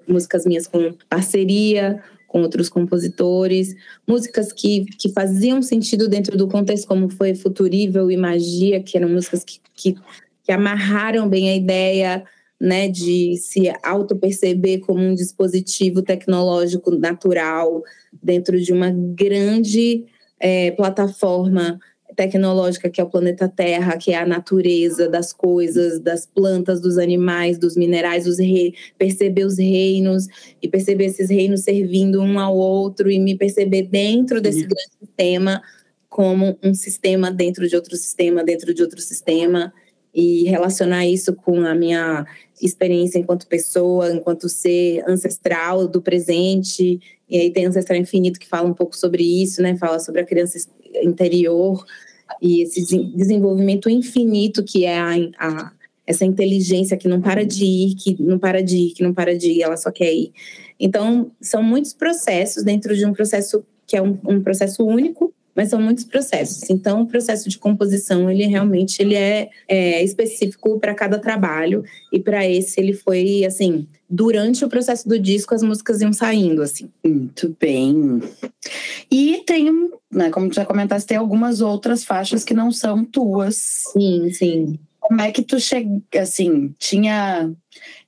[0.06, 3.74] músicas minhas com parceria com outros compositores,
[4.06, 9.08] músicas que, que faziam sentido dentro do contexto, como foi Futurível e Magia, que eram
[9.08, 9.96] músicas que, que,
[10.44, 12.24] que amarraram bem a ideia
[12.60, 17.82] né, de se auto-perceber como um dispositivo tecnológico natural
[18.22, 20.04] dentro de uma grande
[20.40, 21.78] é, plataforma
[22.16, 26.98] tecnológica que é o planeta Terra, que é a natureza das coisas, das plantas, dos
[26.98, 28.74] animais, dos minerais, os re...
[28.98, 30.26] perceber os reinos
[30.60, 35.62] e perceber esses reinos servindo um ao outro e me perceber dentro desse grande sistema
[36.08, 39.72] como um sistema dentro de outro sistema, dentro de outro sistema
[40.14, 42.26] e relacionar isso com a minha
[42.60, 47.00] experiência enquanto pessoa, enquanto ser ancestral do presente.
[47.28, 49.76] E aí tem Ancestral Infinito que fala um pouco sobre isso, né?
[49.76, 50.58] Fala sobre a criança
[51.02, 51.84] interior
[52.40, 55.72] e esse desenvolvimento infinito que é a, a,
[56.06, 59.36] essa inteligência que não para de ir, que não para de ir, que não para
[59.36, 60.32] de ir, ela só quer ir.
[60.78, 65.70] Então, são muitos processos dentro de um processo que é um, um processo único, mas
[65.70, 66.70] são muitos processos.
[66.70, 72.20] Então, o processo de composição, ele realmente ele é, é específico para cada trabalho, e
[72.20, 76.88] para esse ele foi, assim, durante o processo do disco, as músicas iam saindo, assim.
[77.04, 78.20] Muito bem.
[79.10, 83.56] E tem, né, como tu já comentaste, tem algumas outras faixas que não são tuas.
[83.92, 84.78] Sim, sim.
[85.00, 87.50] Como é que tu chega, assim, tinha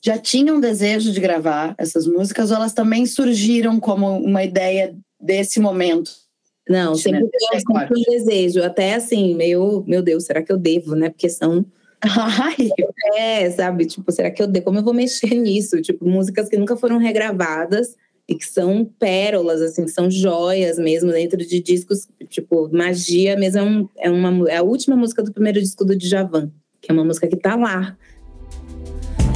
[0.01, 4.95] já tinha um desejo de gravar essas músicas ou elas também surgiram como uma ideia
[5.21, 6.30] desse momento?
[6.71, 7.59] Não, sempre, né?
[7.59, 8.63] sempre um desejo.
[8.63, 11.11] Até assim, meio, meu Deus, será que eu devo, né?
[11.11, 11.67] Porque são.
[12.01, 12.71] Ai.
[13.17, 13.87] É, sabe?
[13.87, 14.67] Tipo, será que eu devo?
[14.67, 15.83] Como eu vou mexer nisso?
[15.83, 17.97] Tipo, músicas que nunca foram regravadas
[18.29, 23.59] e que são pérolas, assim, que são joias mesmo dentro de discos, tipo, Magia mesmo
[23.59, 26.95] é, um, é, uma, é a última música do primeiro disco do Djavan, que é
[26.95, 27.97] uma música que tá lá.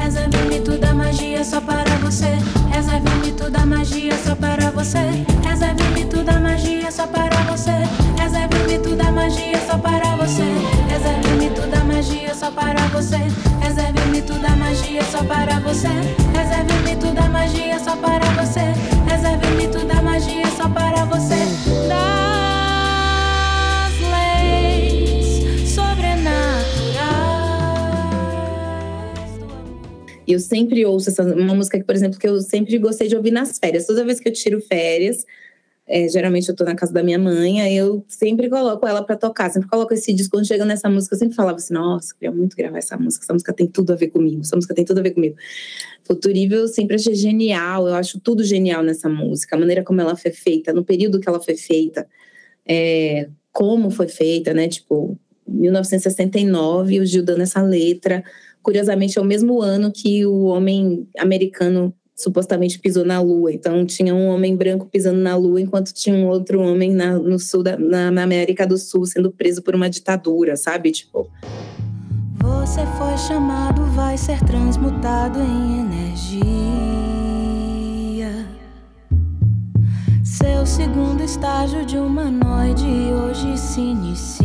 [0.00, 2.36] Reserve o mito da magia só para você.
[2.72, 4.98] Reserve o mito da magia só para você.
[5.42, 6.43] Reserve o mito da magia
[6.94, 7.72] só para você.
[8.16, 10.44] Reserve o mito da magia só para você.
[10.88, 13.16] Reserve o mito da magia só para você.
[13.60, 15.88] Reserve o mito da magia só para você.
[16.32, 18.60] Reserve o mito da magia só para você.
[19.10, 21.34] Reserve o mito da magia só para você.
[21.88, 22.30] Das
[24.12, 26.64] leis sobrenaturais.
[30.28, 33.32] Eu sempre ouço essa uma música que, por exemplo, que eu sempre gostei de ouvir
[33.32, 33.84] nas férias.
[33.84, 35.26] Toda vez que eu tiro férias,
[35.86, 39.16] é, geralmente eu tô na casa da minha mãe, aí eu sempre coloco ela para
[39.16, 40.36] tocar, sempre coloco esse disco.
[40.36, 43.34] Quando chega nessa música, eu sempre falava assim: nossa, queria muito gravar essa música, essa
[43.34, 45.36] música tem tudo a ver comigo, essa música tem tudo a ver comigo.
[46.04, 50.16] Futurível eu sempre achei genial, eu acho tudo genial nessa música, a maneira como ela
[50.16, 52.06] foi feita, no período que ela foi feita,
[52.66, 54.68] é, como foi feita, né?
[54.68, 58.24] Tipo, 1969, o Gil dando essa letra.
[58.62, 63.52] Curiosamente, é o mesmo ano que o homem americano supostamente pisou na Lua.
[63.52, 67.38] Então tinha um homem branco pisando na Lua, enquanto tinha um outro homem na, no
[67.38, 70.92] sul da, na, na América do Sul sendo preso por uma ditadura, sabe?
[70.92, 71.28] Tipo.
[72.40, 76.44] Você foi chamado, vai ser transmutado em energia.
[80.22, 84.44] Seu segundo estágio de humanoide hoje se inicia.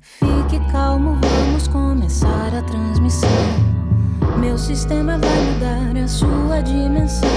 [0.00, 3.73] Fique calmo, vamos começar a transmissão.
[4.40, 7.28] Meu sistema vai mudar a sua dimensão.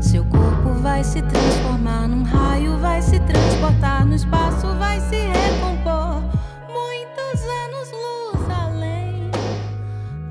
[0.00, 6.22] Seu corpo vai se transformar num raio, vai se transportar no espaço, vai se recompor.
[6.68, 9.30] Muitos anos-luz além.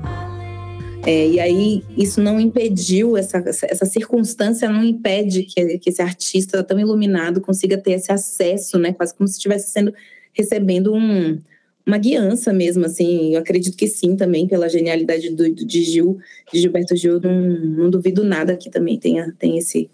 [0.02, 1.02] além.
[1.06, 6.62] É, e aí, isso não impediu, essa, essa circunstância não impede que, que esse artista
[6.64, 8.92] tão iluminado consiga ter esse acesso, né?
[8.92, 9.94] Quase como se estivesse sendo
[10.32, 11.40] recebendo um
[11.86, 13.34] uma guiança mesmo, assim.
[13.34, 16.18] Eu acredito que sim, também, pela genialidade do, de Gil,
[16.52, 17.20] de Gilberto Gil.
[17.20, 19.88] Não, não duvido nada que também tenha, tenha esse,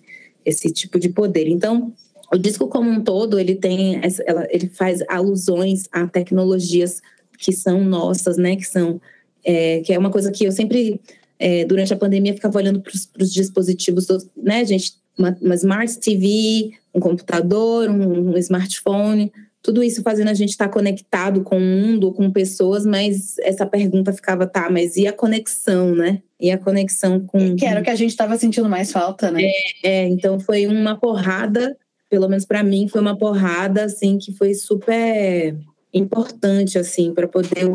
[0.44, 1.46] esse tipo de poder.
[1.48, 1.92] Então,
[2.32, 7.02] o disco como um todo, ele tem, essa, ela, ele faz alusões a tecnologias
[7.38, 8.56] que são nossas, né?
[8.56, 8.98] Que são,
[9.44, 10.98] é, que é uma coisa que eu sempre,
[11.38, 14.94] é, durante a pandemia, ficava olhando para os dispositivos, né, gente?
[15.18, 19.30] Uma, uma Smart TV, um computador, um, um smartphone,
[19.62, 23.64] tudo isso fazendo a gente estar tá conectado com o mundo, com pessoas, mas essa
[23.64, 26.20] pergunta ficava, tá, mas e a conexão, né?
[26.40, 27.54] E a conexão com.
[27.54, 29.42] Que era o que a gente estava sentindo mais falta, né?
[29.44, 29.52] É,
[29.84, 31.76] é, então foi uma porrada,
[32.10, 35.56] pelo menos para mim, foi uma porrada, assim, que foi super
[35.94, 37.66] importante, assim, para poder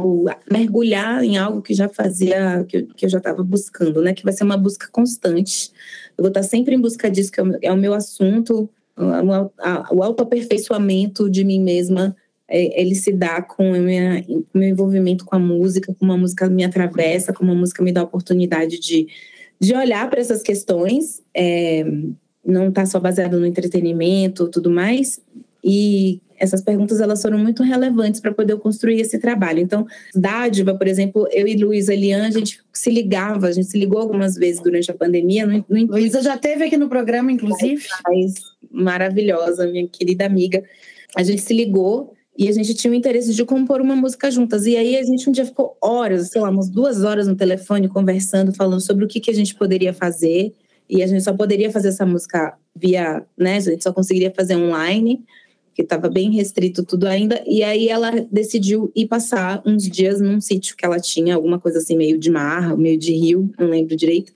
[0.51, 4.13] mergulhar em algo que já fazia, que eu, que eu já estava buscando, né?
[4.13, 5.71] Que vai ser uma busca constante.
[6.17, 10.03] Eu vou estar sempre em busca disso, que é o, é o meu assunto o
[10.03, 12.15] autoaperfeiçoamento de mim mesma,
[12.47, 13.81] é, ele se dá com o
[14.53, 18.01] meu envolvimento com a música, com uma música me atravessa, com uma música me dá
[18.01, 19.07] a oportunidade de,
[19.59, 21.85] de olhar para essas questões, é,
[22.45, 25.21] não está só baseado no entretenimento tudo mais,
[25.63, 29.59] e essas perguntas elas foram muito relevantes para poder construir esse trabalho.
[29.59, 33.77] Então, dádiva, por exemplo, eu e Luísa Elian, a gente se ligava, a gente se
[33.77, 35.45] ligou algumas vezes durante a pandemia.
[35.45, 35.85] No, no...
[35.87, 37.83] Luísa já teve aqui no programa, inclusive.
[38.71, 40.63] Maravilhosa, minha querida amiga.
[41.15, 44.67] A gente se ligou e a gente tinha o interesse de compor uma música juntas.
[44.67, 47.87] E aí a gente um dia ficou horas, sei lá, umas duas horas no telefone
[47.87, 50.53] conversando, falando sobre o que, que a gente poderia fazer.
[50.87, 53.57] E a gente só poderia fazer essa música via, né?
[53.57, 55.25] A gente só conseguiria fazer online
[55.77, 57.43] porque estava bem restrito tudo ainda.
[57.45, 61.77] E aí ela decidiu ir passar uns dias num sítio que ela tinha, alguma coisa
[61.77, 64.33] assim, meio de mar, meio de rio, não lembro direito.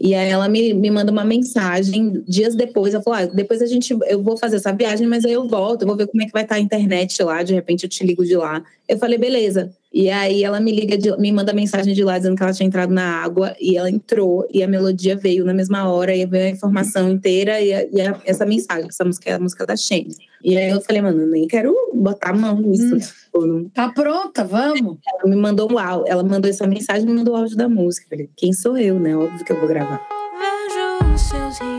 [0.00, 2.94] E aí ela me, me manda uma mensagem dias depois.
[2.94, 5.82] Ela falou: ah, depois a gente, eu vou fazer essa viagem, mas aí eu volto,
[5.82, 7.42] eu vou ver como é que vai estar a internet lá.
[7.42, 8.64] De repente eu te ligo de lá.
[8.88, 9.70] Eu falei: beleza.
[9.92, 12.66] E aí ela me liga, de, me manda mensagem de lá dizendo que ela tinha
[12.66, 16.46] entrado na água e ela entrou e a melodia veio na mesma hora e veio
[16.46, 19.76] a informação inteira e, a, e a, essa mensagem, essa música é a música da
[19.76, 20.31] Shane.
[20.42, 22.96] E aí eu falei, mano, nem quero botar a mão nisso.
[22.96, 24.98] Hum, tipo, tá pronta, vamos.
[25.06, 27.68] Ela me mandou um áudio, ela mandou essa mensagem e me mandou o áudio da
[27.68, 28.06] música.
[28.06, 29.16] Eu falei, quem sou eu, né?
[29.16, 30.00] Óbvio que eu vou gravar.
[30.38, 31.71] Vejo os seus rios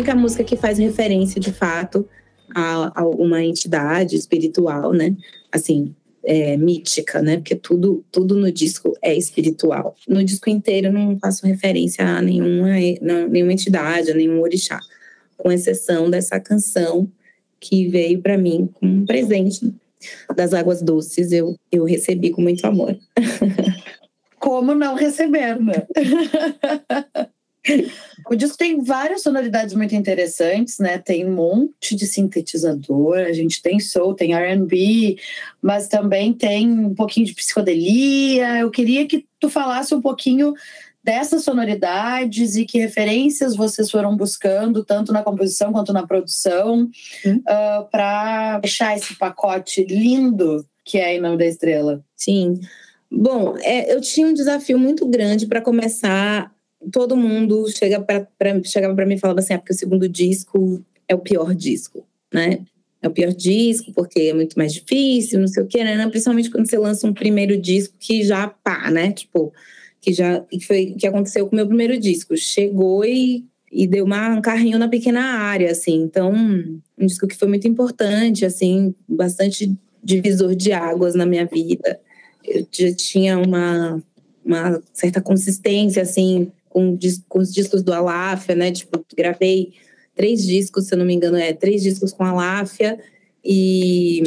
[0.00, 2.08] única música que faz referência, de fato,
[2.54, 5.14] a, a uma entidade espiritual, né?
[5.52, 7.36] Assim, é, mítica, né?
[7.36, 9.94] Porque tudo, tudo no disco é espiritual.
[10.08, 12.70] No disco inteiro eu não faço referência a nenhuma,
[13.28, 14.80] nenhuma entidade, a nenhum orixá,
[15.36, 17.10] com exceção dessa canção
[17.60, 19.70] que veio para mim como um presente
[20.34, 21.30] das águas doces.
[21.30, 22.96] Eu, eu recebi com muito amor.
[24.40, 25.86] Como não receber, né?
[28.30, 30.98] O disco tem várias sonoridades muito interessantes, né?
[30.98, 35.16] Tem um monte de sintetizador, a gente tem soul, tem R&B,
[35.60, 38.58] mas também tem um pouquinho de psicodelia.
[38.58, 40.54] Eu queria que tu falasse um pouquinho
[41.02, 46.88] dessas sonoridades e que referências vocês foram buscando, tanto na composição quanto na produção,
[47.26, 47.36] hum.
[47.36, 52.04] uh, para deixar esse pacote lindo que é Em Nome da Estrela.
[52.16, 52.60] Sim.
[53.10, 56.52] Bom, é, eu tinha um desafio muito grande para começar
[56.92, 58.26] todo mundo chega pra,
[58.64, 62.06] chegava para mim e falava assim: ah, porque o segundo disco é o pior disco,
[62.32, 62.60] né?
[63.02, 66.06] É o pior disco porque é muito mais difícil, não sei o quê, né?
[66.08, 69.12] Principalmente quando você lança um primeiro disco que já pá, né?
[69.12, 69.52] Tipo,
[70.00, 72.36] que já que foi que aconteceu com o meu primeiro disco.
[72.36, 76.02] Chegou e, e deu uma, um carrinho na pequena área, assim.
[76.02, 82.00] Então, um disco que foi muito importante, assim, bastante divisor de águas na minha vida.
[82.44, 84.02] Eu já tinha uma,
[84.44, 86.96] uma certa consistência, assim, com,
[87.28, 88.72] com os discos do Aláfia, né?
[88.72, 89.74] Tipo, gravei
[90.14, 92.98] três discos, se eu não me engano, é três discos com a Aláfia
[93.44, 94.22] e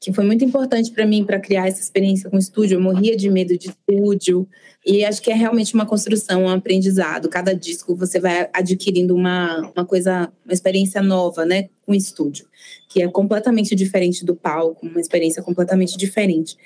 [0.00, 2.76] que foi muito importante para mim para criar essa experiência com estúdio.
[2.76, 4.48] Eu morria de medo de estúdio
[4.84, 7.28] e acho que é realmente uma construção, um aprendizado.
[7.28, 12.46] Cada disco você vai adquirindo uma, uma coisa, uma experiência nova, né, com estúdio,
[12.88, 16.56] que é completamente diferente do palco, uma experiência completamente diferente.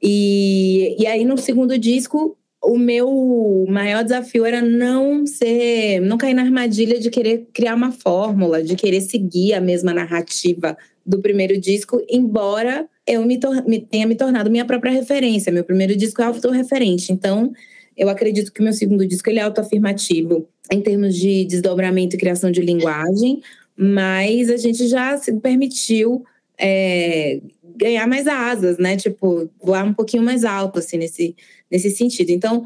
[0.00, 2.34] E, e aí no segundo disco
[2.64, 7.92] o meu maior desafio era não ser, não cair na armadilha de querer criar uma
[7.92, 14.06] fórmula, de querer seguir a mesma narrativa do primeiro disco, embora eu me, me, tenha
[14.06, 15.52] me tornado minha própria referência.
[15.52, 17.12] Meu primeiro disco é autorreferente.
[17.12, 17.52] Então,
[17.96, 22.18] eu acredito que o meu segundo disco ele é autoafirmativo em termos de desdobramento e
[22.18, 23.42] criação de linguagem,
[23.76, 26.24] mas a gente já se permitiu
[26.58, 27.40] é,
[27.76, 28.96] ganhar mais asas, né?
[28.96, 31.36] Tipo, voar um pouquinho mais alto, assim, nesse,
[31.74, 32.30] nesse sentido.
[32.30, 32.64] Então,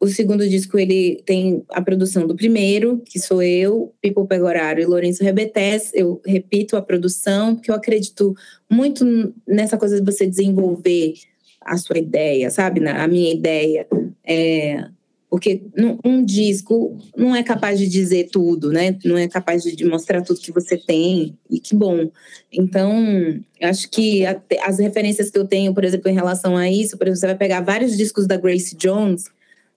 [0.00, 4.86] o segundo disco, ele tem a produção do primeiro, que sou eu, Pipo Pegoraro e
[4.86, 5.90] Lourenço Rebetes.
[5.92, 8.34] Eu repito a produção, porque eu acredito
[8.70, 9.04] muito
[9.46, 11.14] nessa coisa de você desenvolver
[11.60, 12.86] a sua ideia, sabe?
[12.88, 13.86] A minha ideia.
[14.24, 14.88] É,
[15.30, 15.62] porque
[16.04, 18.96] um disco não é capaz de dizer tudo, né?
[19.04, 22.10] Não é capaz de mostrar tudo que você tem, e que bom.
[22.50, 27.06] Então, acho que as referências que eu tenho, por exemplo, em relação a isso, por
[27.06, 29.24] exemplo, você vai pegar vários discos da Grace Jones,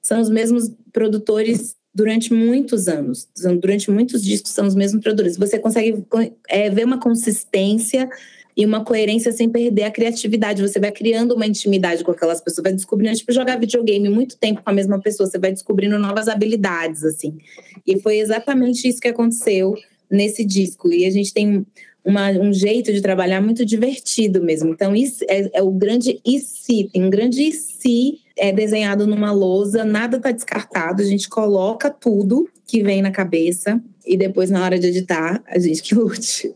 [0.01, 3.27] são os mesmos produtores durante muitos anos.
[3.59, 5.37] Durante muitos discos são os mesmos produtores.
[5.37, 6.03] Você consegue
[6.47, 8.09] é, ver uma consistência
[8.55, 10.61] e uma coerência sem perder a criatividade.
[10.61, 14.61] Você vai criando uma intimidade com aquelas pessoas, vai descobrindo, tipo, jogar videogame muito tempo
[14.63, 17.37] com a mesma pessoa, você vai descobrindo novas habilidades, assim.
[17.85, 19.75] E foi exatamente isso que aconteceu
[20.09, 20.91] nesse disco.
[20.91, 21.65] E a gente tem
[22.03, 24.71] uma, um jeito de trabalhar muito divertido mesmo.
[24.71, 29.05] Então, isso é, é o grande e se, tem um grande e se é desenhado
[29.05, 34.49] numa lousa, nada está descartado, a gente coloca tudo que vem na cabeça e depois
[34.49, 36.53] na hora de editar, a gente que lute.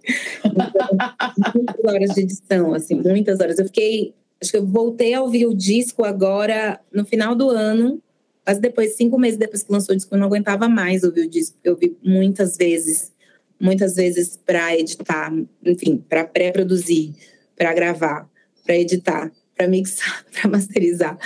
[1.54, 3.60] muitas horas de edição, assim, muitas horas.
[3.60, 8.02] Eu fiquei, acho que eu voltei a ouvir o disco agora no final do ano,
[8.46, 11.30] mas depois, cinco meses depois que lançou o disco, eu não aguentava mais ouvir o
[11.30, 11.58] disco.
[11.64, 13.12] Eu vi muitas vezes,
[13.60, 15.34] muitas vezes para editar,
[15.66, 17.16] enfim, para pré-produzir,
[17.56, 18.30] para gravar,
[18.64, 21.18] para editar para mixar, para masterizar.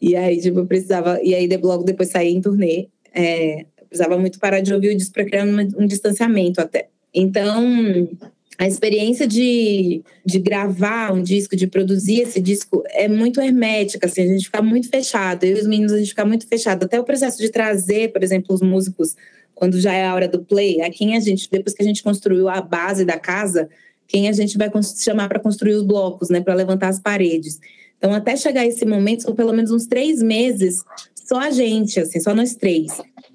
[0.00, 1.20] E aí, tipo, eu precisava.
[1.22, 2.88] E aí, logo depois saí em turnê.
[3.14, 6.88] É, precisava muito parar de ouvir o disco para criar um, um distanciamento até.
[7.14, 8.08] Então,
[8.58, 14.22] a experiência de, de gravar um disco, de produzir esse disco, é muito hermética, assim,
[14.22, 15.44] a gente fica muito fechado.
[15.44, 16.84] Eu e os meninos, a gente fica muito fechado.
[16.84, 19.14] Até o processo de trazer, por exemplo, os músicos,
[19.54, 22.48] quando já é a hora do play, quem a gente, depois que a gente construiu
[22.48, 23.68] a base da casa,
[24.08, 24.68] quem a gente vai
[25.00, 27.60] chamar para construir os blocos, né, para levantar as paredes.
[27.96, 30.82] Então, até chegar esse momento, são pelo menos uns três meses,
[31.14, 32.90] só a gente, assim, só nós três,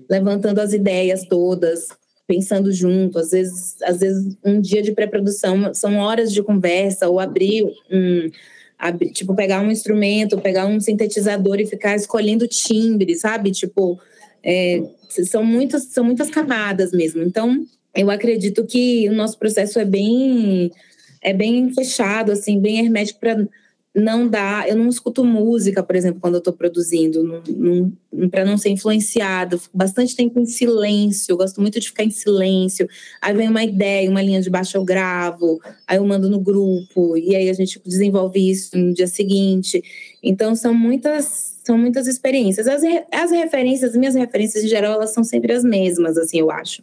[0.10, 1.88] levantando as ideias todas,
[2.28, 3.20] pensando junto.
[3.20, 8.30] Às vezes, às vezes um dia de pré-produção são horas de conversa, ou abrir um.
[8.78, 13.50] Abrir, tipo, pegar um instrumento, pegar um sintetizador e ficar escolhendo timbre, sabe?
[13.52, 13.98] Tipo,
[14.44, 14.84] é,
[15.26, 17.24] são, muitas, são muitas camadas mesmo.
[17.24, 20.70] Então, eu acredito que o nosso processo é bem
[21.22, 23.48] é bem fechado, assim, bem hermético para
[23.96, 27.44] não dá, eu não escuto música, por exemplo, quando eu estou produzindo,
[28.32, 29.60] para não ser influenciado.
[29.60, 32.88] Fico bastante tempo em silêncio, gosto muito de ficar em silêncio.
[33.22, 37.16] Aí vem uma ideia, uma linha de baixo eu gravo, aí eu mando no grupo,
[37.16, 39.84] e aí a gente desenvolve isso no dia seguinte.
[40.24, 42.68] Então são muitas, são muitas experiências.
[42.68, 46.50] As, as referências, as minhas referências em geral, elas são sempre as mesmas, assim, eu
[46.50, 46.82] acho.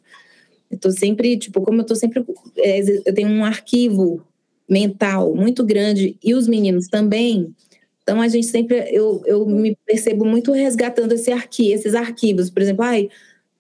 [0.70, 2.25] Eu tô sempre, tipo, como eu tô sempre.
[2.57, 4.25] É, eu tenho um arquivo
[4.71, 7.53] mental muito grande e os meninos também.
[8.03, 12.63] Então a gente sempre eu, eu me percebo muito resgatando esse arqui, esses arquivos, por
[12.63, 13.09] exemplo, ai,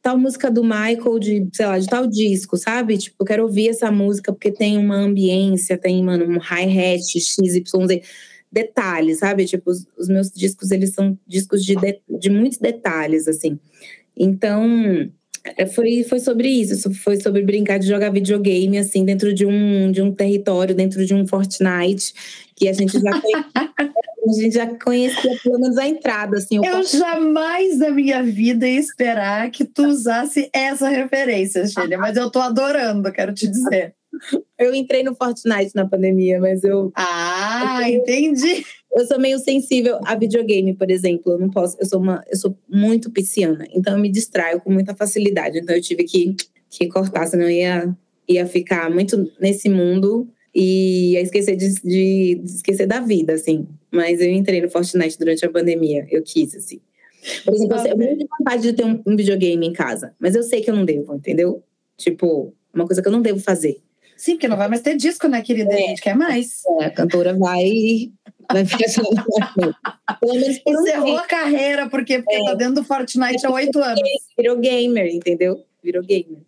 [0.00, 2.96] tal música do Michael de, sei lá, de tal disco, sabe?
[2.96, 7.62] Tipo, eu quero ouvir essa música porque tem uma ambiência, tem, mano, um hi-hat, XYZ,
[8.50, 9.44] detalhes, sabe?
[9.44, 13.58] Tipo, os, os, meus discos, eles são discos de, de, de muitos detalhes, assim.
[14.16, 15.10] Então,
[15.74, 20.02] foi, foi sobre isso, foi sobre brincar de jogar videogame, assim, dentro de um, de
[20.02, 22.12] um território, dentro de um Fortnite,
[22.54, 26.56] que a gente já conhecia, a gente já conhecia pelo menos a entrada, assim.
[26.56, 26.98] Eu Fortnite.
[26.98, 32.40] jamais na minha vida ia esperar que tu usasse essa referência, Sheila, mas eu tô
[32.40, 33.94] adorando, quero te dizer.
[34.58, 36.92] Eu entrei no Fortnite na pandemia, mas eu.
[36.94, 38.64] Ah, eu, entendi.
[38.92, 41.32] Eu sou meio sensível a videogame, por exemplo.
[41.32, 41.76] Eu não posso.
[41.78, 42.22] Eu sou uma.
[42.28, 45.58] Eu sou muito pisciana, então eu me distraio com muita facilidade.
[45.58, 46.34] Então eu tive que,
[46.68, 47.96] que cortar, senão eu ia,
[48.28, 53.66] ia ficar muito nesse mundo e ia esquecer de, de, de esquecer da vida, assim.
[53.90, 56.06] Mas eu entrei no Fortnite durante a pandemia.
[56.10, 56.80] Eu quis, assim.
[57.44, 60.62] Por exemplo, eu tenho vontade de ter um, um videogame em casa, mas eu sei
[60.62, 61.62] que eu não devo, entendeu?
[61.96, 63.80] Tipo, uma coisa que eu não devo fazer.
[64.16, 65.72] Sim, porque não vai mais ter disco, né, querida?
[65.72, 65.76] É.
[65.76, 66.62] A gente quer mais.
[66.80, 68.10] É, a cantora vai.
[68.52, 72.44] Vai ficar Pelo menos por Encerrou a carreira, porque, porque é.
[72.44, 74.00] tá dentro do Fortnite há oito anos.
[74.36, 75.64] Virou gamer, entendeu?
[75.82, 76.42] Virou gamer.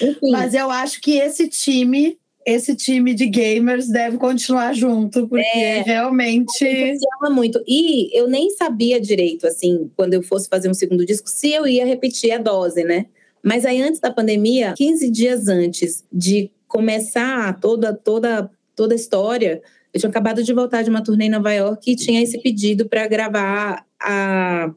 [0.00, 0.30] Enfim.
[0.30, 5.82] Mas eu acho que esse time esse time de gamers deve continuar junto, porque é,
[5.82, 6.50] realmente.
[6.58, 7.62] Se ama muito.
[7.66, 11.66] E eu nem sabia direito, assim, quando eu fosse fazer um segundo disco, se eu
[11.66, 13.06] ia repetir a dose, né?
[13.42, 19.62] Mas aí, antes da pandemia, 15 dias antes de começar toda, toda, toda a história,
[19.92, 22.88] eu tinha acabado de voltar de uma turnê em Nova York e tinha esse pedido
[22.88, 24.72] para gravar a,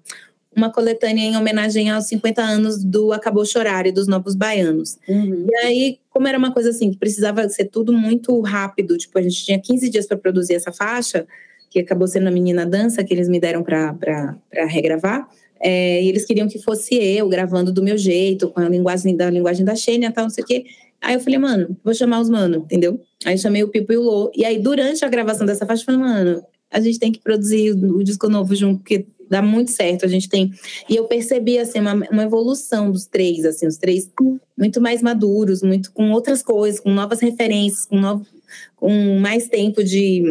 [0.56, 4.98] uma coletânea em homenagem aos 50 anos do Acabou Chorar e dos Novos Baianos.
[5.08, 5.48] Uhum.
[5.50, 9.22] E aí, como era uma coisa assim, que precisava ser tudo muito rápido, tipo, a
[9.22, 11.26] gente tinha 15 dias para produzir essa faixa,
[11.70, 14.38] que acabou sendo a Menina Dança, que eles me deram para
[14.68, 15.28] regravar.
[15.62, 19.30] É, e eles queriam que fosse eu gravando do meu jeito, com a linguagem da
[19.30, 20.66] linguagem da Xênia e tal, não sei o quê.
[21.06, 23.00] Aí eu falei, mano, vou chamar os mano, entendeu?
[23.24, 24.32] Aí chamei o Pipo e o Lô.
[24.34, 27.74] E aí, durante a gravação dessa faixa, eu falei, mano, a gente tem que produzir
[27.74, 30.04] o disco novo junto, porque dá muito certo.
[30.04, 30.52] A gente tem.
[30.90, 34.10] E eu percebi, assim, uma, uma evolução dos três, assim, os três
[34.58, 38.26] muito mais maduros, muito com outras coisas, com novas referências, com, novo,
[38.76, 40.24] com mais tempo de,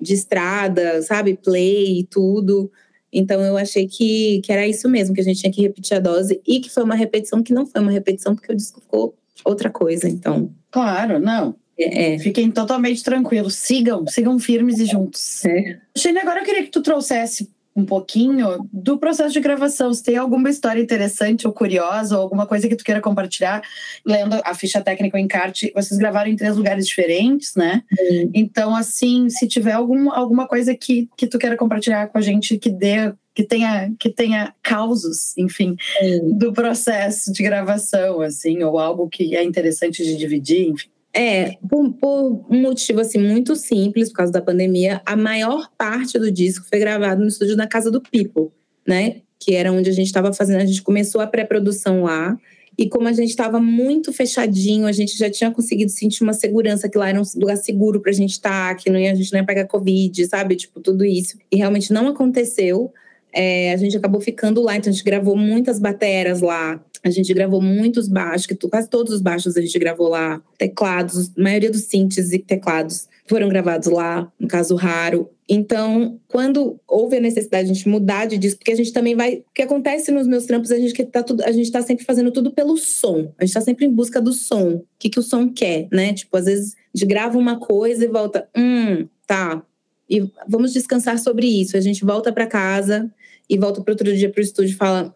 [0.00, 1.36] de estrada, sabe?
[1.36, 2.72] Play e tudo.
[3.12, 6.00] Então eu achei que, que era isso mesmo, que a gente tinha que repetir a
[6.00, 9.14] dose e que foi uma repetição que não foi uma repetição, porque o disco ficou
[9.44, 10.08] outra coisa.
[10.08, 10.52] Então.
[10.70, 11.56] Claro, não.
[11.78, 12.18] É, é.
[12.18, 13.54] Fiquem totalmente tranquilos.
[13.54, 15.44] Sigam, sigam firmes e juntos.
[15.44, 15.78] É.
[15.96, 19.92] Shane, agora eu queria que tu trouxesse um pouquinho do processo de gravação.
[19.92, 23.62] Se tem alguma história interessante ou curiosa, ou alguma coisa que tu queira compartilhar,
[24.06, 27.82] lendo a ficha técnica, o encarte, vocês gravaram em três lugares diferentes, né?
[27.96, 28.30] Sim.
[28.32, 32.58] Então, assim, se tiver algum, alguma coisa que, que tu queira compartilhar com a gente
[32.58, 36.38] que dê que tenha que tenha causos, enfim, Sim.
[36.38, 40.88] do processo de gravação, assim, ou algo que é interessante de dividir, enfim.
[41.16, 46.18] É, por, por, um motivo assim muito simples, por causa da pandemia, a maior parte
[46.18, 48.48] do disco foi gravado no estúdio da casa do People,
[48.86, 49.20] né?
[49.38, 52.36] Que era onde a gente estava fazendo, a gente começou a pré-produção lá.
[52.76, 56.88] E como a gente estava muito fechadinho, a gente já tinha conseguido sentir uma segurança
[56.88, 59.14] que lá era um lugar seguro para a gente estar, tá, que não ia, a
[59.14, 60.56] gente não ia pegar Covid, sabe?
[60.56, 61.38] Tipo, tudo isso.
[61.52, 62.92] E realmente não aconteceu.
[63.34, 66.80] É, a gente acabou ficando lá, então a gente gravou muitas bateras lá.
[67.02, 70.40] A gente gravou muitos baixos, que quase todos os baixos a gente gravou lá.
[70.56, 75.28] Teclados, a maioria dos synths e teclados foram gravados lá, no caso raro.
[75.46, 79.14] Então, quando houve a necessidade de a gente mudar de disco, porque a gente também
[79.14, 79.36] vai.
[79.36, 82.30] O que acontece nos meus trampos, a gente tá tudo, a gente tá sempre fazendo
[82.30, 83.30] tudo pelo som.
[83.38, 84.76] A gente tá sempre em busca do som.
[84.76, 86.14] O que, que o som quer, né?
[86.14, 89.62] Tipo, às vezes a gente grava uma coisa e volta, hum, tá.
[90.08, 91.76] E vamos descansar sobre isso.
[91.76, 93.10] A gente volta para casa
[93.48, 95.14] e volta para outro dia para o estúdio e fala: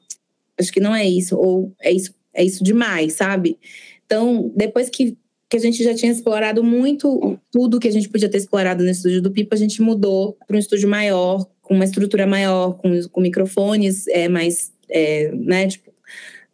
[0.59, 3.59] acho que não é isso, ou é isso, é isso demais, sabe?
[4.05, 5.17] Então, depois que,
[5.49, 8.91] que a gente já tinha explorado muito tudo que a gente podia ter explorado no
[8.91, 12.91] estúdio do Pipa, a gente mudou para um estúdio maior, com uma estrutura maior, com,
[13.11, 15.93] com microfones é, mais, é, né, tipo,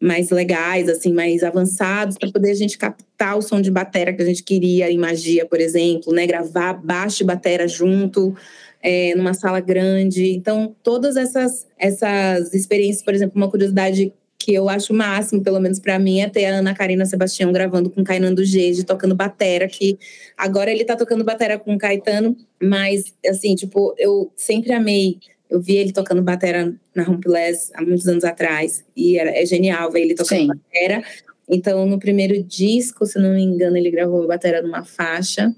[0.00, 4.20] mais legais, assim, mais avançados, para poder a gente captar o som de batera que
[4.20, 6.26] a gente queria em magia, por exemplo, né?
[6.26, 8.36] Gravar baixo e batera junto
[8.84, 10.32] é, numa sala grande.
[10.32, 15.58] Então, todas essas, essas experiências, por exemplo, uma curiosidade que eu acho o máximo, pelo
[15.58, 19.14] menos para mim, é ter a Ana Karina Sebastião gravando com Kainan do Gege, tocando
[19.14, 19.98] batera, que
[20.36, 25.16] agora ele tá tocando batera com Caetano, mas, assim, tipo, eu sempre amei.
[25.48, 29.90] Eu vi ele tocando batera na Rumpeless há muitos anos atrás, e era, é genial
[29.90, 30.48] ver ele tocando Sim.
[30.48, 31.02] batera.
[31.48, 35.54] Então, no primeiro disco, se não me engano, ele gravou batera numa faixa.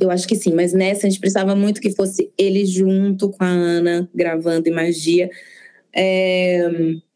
[0.00, 3.42] Eu acho que sim, mas nessa a gente precisava muito que fosse ele junto com
[3.42, 5.28] a Ana, gravando em magia.
[5.94, 6.68] É,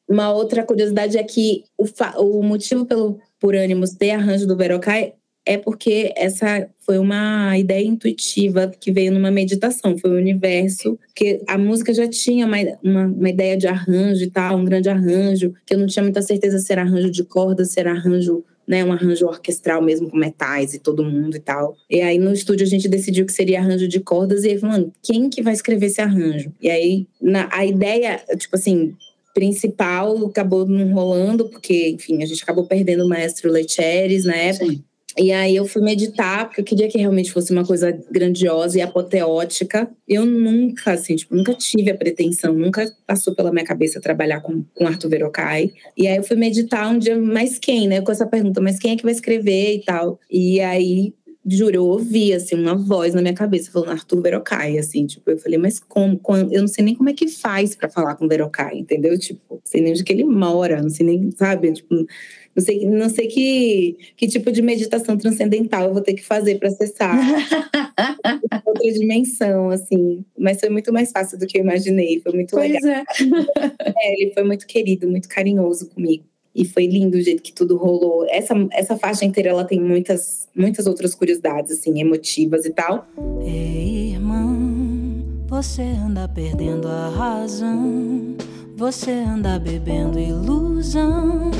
[0.08, 1.84] uma outra curiosidade é que o,
[2.18, 5.14] o motivo pelo por ânimos ter arranjo do Verocai
[5.46, 11.40] é porque essa foi uma ideia intuitiva que veio numa meditação, foi o universo, que
[11.48, 15.54] a música já tinha uma, uma, uma, ideia de arranjo e tal, um grande arranjo,
[15.66, 18.84] que eu não tinha muita certeza se era arranjo de cordas, se era arranjo né,
[18.84, 21.76] um arranjo orquestral mesmo com metais e todo mundo e tal.
[21.90, 24.92] E aí no estúdio a gente decidiu que seria arranjo de cordas e aí falando,
[25.02, 26.52] quem que vai escrever esse arranjo?
[26.62, 28.94] E aí na, a ideia, tipo assim,
[29.34, 34.66] principal acabou não rolando, porque, enfim, a gente acabou perdendo o maestro Lecheres na época.
[34.66, 34.84] Sim.
[35.20, 38.80] E aí eu fui meditar, porque eu queria que realmente fosse uma coisa grandiosa e
[38.80, 39.86] apoteótica.
[40.08, 44.64] Eu nunca, assim, tipo, nunca tive a pretensão, nunca passou pela minha cabeça trabalhar com,
[44.74, 45.72] com Arthur Verocai.
[45.94, 48.00] E aí eu fui meditar um dia, mas quem, né?
[48.00, 50.18] Com essa pergunta, mas quem é que vai escrever e tal?
[50.30, 51.12] E aí
[51.46, 55.38] juro, eu ouvi, assim, uma voz na minha cabeça falando Arthur Verocai, assim, tipo, eu
[55.38, 56.18] falei, mas como?
[56.18, 56.52] Quando?
[56.52, 59.18] Eu não sei nem como é que faz para falar com Verocai, entendeu?
[59.18, 61.72] Tipo, não sei nem onde que ele mora, não sei nem, sabe?
[61.72, 62.06] Tipo,
[62.54, 66.58] não sei, não sei que, que tipo de meditação transcendental eu vou ter que fazer
[66.58, 67.16] para acessar
[68.66, 70.24] outra dimensão, assim.
[70.38, 72.20] Mas foi muito mais fácil do que eu imaginei.
[72.20, 72.90] Foi muito pois legal.
[72.90, 73.04] É.
[73.96, 76.24] é, ele foi muito querido, muito carinhoso comigo.
[76.52, 78.26] E foi lindo o jeito que tudo rolou.
[78.28, 83.06] Essa, essa faixa inteira ela tem muitas, muitas outras curiosidades, assim, emotivas e tal.
[83.44, 88.34] Ei, irmão, você anda perdendo a razão.
[88.76, 91.52] Você anda bebendo ilusão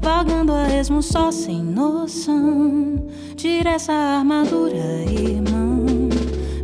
[0.00, 3.06] vagando a esmo só sem noção.
[3.36, 5.86] Tira essa armadura, irmão.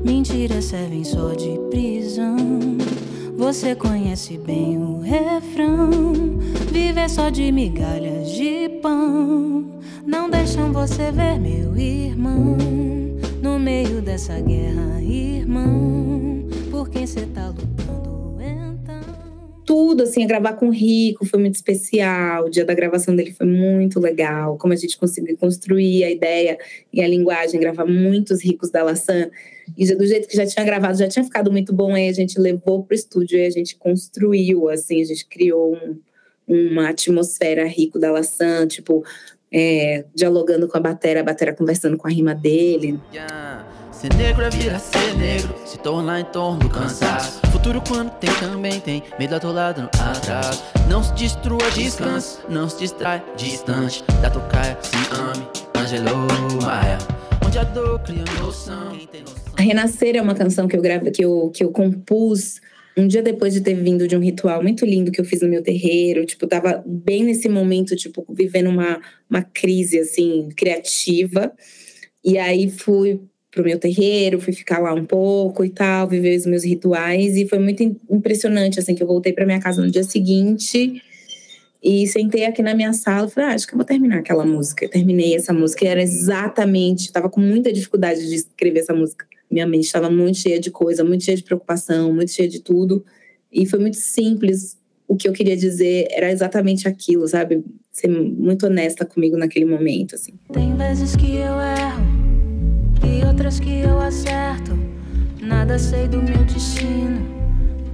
[0.05, 2.37] mentiras servem só de prisão.
[3.37, 6.13] Você conhece bem o refrão.
[6.73, 9.67] Viver só de migalhas de pão.
[10.05, 12.57] Não deixam você ver, meu irmão.
[13.43, 16.47] No meio dessa guerra, irmão.
[16.71, 18.16] Por quem você tá lutando?
[19.67, 22.45] Tudo, assim, a gravar com o Rico foi muito especial.
[22.45, 24.57] O dia da gravação dele foi muito legal.
[24.57, 26.57] Como a gente conseguiu construir a ideia
[26.93, 29.29] e a linguagem, gravar muitos ricos da Laçã.
[29.77, 31.93] E do jeito que já tinha gravado, já tinha ficado muito bom.
[31.95, 35.75] Aí a gente levou para o estúdio e a gente construiu, assim, a gente criou
[35.75, 35.99] um,
[36.47, 39.05] uma atmosfera rico da Laçã, tipo,
[39.53, 43.01] é, dialogando com a batera, a batera conversando com a rima dele.
[43.93, 47.41] Ser negro é virar ser negro, se tornar em torno do cansaço.
[47.51, 50.63] Futuro quando tem também tem, medo atolado no atraso.
[50.89, 54.05] Não se destrua, descanse, não se distrai, distante.
[54.21, 56.99] Da tocaia, se ame, Angelo Maia.
[57.45, 58.97] Onde a dor cria noção,
[59.57, 62.61] quem Renascer é uma canção que eu gravei, que eu, que eu compus
[62.97, 65.49] um dia depois de ter vindo de um ritual muito lindo que eu fiz no
[65.49, 66.25] meu terreiro.
[66.25, 71.53] Tipo, tava bem nesse momento, tipo, vivendo uma, uma crise, assim, criativa.
[72.25, 73.21] E aí fui
[73.57, 77.37] pro meu terreiro, fui ficar lá um pouco e tal, viver os meus rituais.
[77.37, 81.03] E foi muito impressionante, assim, que eu voltei para minha casa no dia seguinte
[81.83, 84.85] e sentei aqui na minha sala falei, ah, acho que eu vou terminar aquela música.
[84.85, 89.27] Eu terminei essa música e era exatamente, estava com muita dificuldade de escrever essa música
[89.51, 93.05] minha mente estava muito cheia de coisa, muito cheia de preocupação, muito cheia de tudo.
[93.53, 94.77] E foi muito simples.
[95.09, 97.65] O que eu queria dizer era exatamente aquilo, sabe?
[97.93, 100.35] Ser muito honesta comigo naquele momento, assim.
[100.53, 102.16] Tem vezes que eu erro
[103.17, 104.79] e outras que eu acerto.
[105.41, 107.35] Nada sei do meu destino.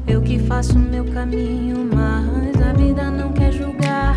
[0.06, 4.16] Eu que faço meu caminho, mas a vida não quer julgar.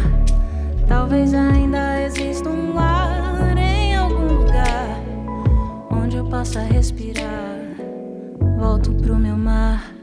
[0.87, 5.03] Talvez ainda exista um lar em algum lugar
[5.91, 7.59] onde eu possa respirar.
[8.57, 9.93] Volto pro meu mar,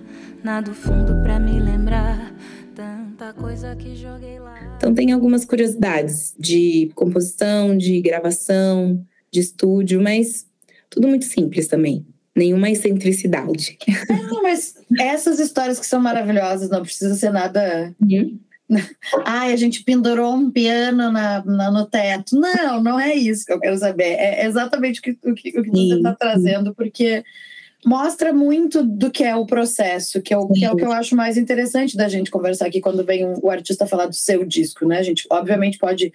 [0.45, 2.33] nado fundo pra me lembrar.
[2.77, 4.77] Tanta coisa que joguei lá.
[4.77, 10.47] Então tem algumas curiosidades de composição, de gravação, de estúdio, mas
[10.93, 12.07] tudo muito simples também.
[12.37, 13.77] Nenhuma excentricidade.
[14.09, 17.95] Não, mas essas histórias que são maravilhosas, não precisa ser nada.
[18.01, 18.39] Uhum.
[19.25, 22.39] Ai, a gente pendurou um piano na, na, no teto.
[22.39, 24.15] Não, não é isso que eu quero saber.
[24.15, 27.23] É exatamente o que, o que, o que você está trazendo, porque
[27.85, 30.93] mostra muito do que é o processo, que é o, que é o que eu
[30.93, 34.87] acho mais interessante da gente conversar aqui quando vem o artista falar do seu disco,
[34.87, 34.99] né?
[34.99, 36.13] A gente, obviamente, pode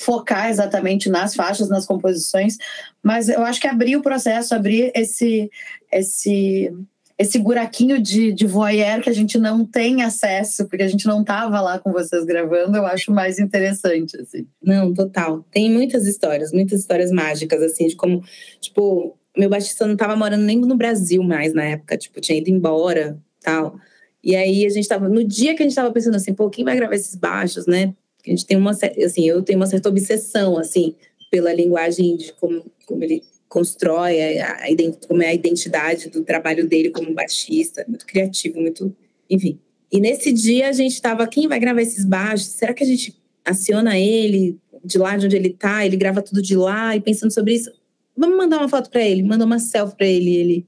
[0.00, 2.56] focar exatamente nas faixas, nas composições,
[3.02, 5.50] mas eu acho que abrir o processo, abrir esse,
[5.92, 6.72] esse
[7.18, 11.20] esse buraquinho de, de voyeur que a gente não tem acesso, porque a gente não
[11.20, 14.46] estava lá com vocês gravando, eu acho mais interessante, assim.
[14.62, 15.44] Não, total.
[15.52, 18.24] Tem muitas histórias, muitas histórias mágicas, assim, de como,
[18.58, 22.48] tipo, meu baixista não estava morando nem no Brasil mais na época, tipo, tinha ido
[22.48, 23.76] embora, tal.
[24.24, 26.64] E aí a gente estava no dia que a gente estava pensando assim, pô, quem
[26.64, 27.94] vai gravar esses baixos, né?
[28.26, 30.94] A gente tem uma, assim, eu tenho uma certa obsessão, assim,
[31.30, 36.68] pela linguagem de como, como ele constrói, a, a, como é a identidade do trabalho
[36.68, 38.94] dele como baixista, muito criativo, muito,
[39.28, 39.58] enfim.
[39.90, 42.46] E nesse dia a gente estava, quem vai gravar esses baixos?
[42.48, 45.84] Será que a gente aciona ele de lá de onde ele está?
[45.84, 47.72] Ele grava tudo de lá e pensando sobre isso,
[48.16, 50.66] vamos mandar uma foto para ele, manda uma selfie para ele, ele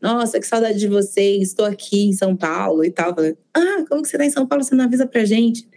[0.00, 3.14] nossa, que saudade de vocês, estou aqui em São Paulo e tal.
[3.14, 4.64] Falei, ah, como que você está em São Paulo?
[4.64, 5.68] Você não avisa pra gente?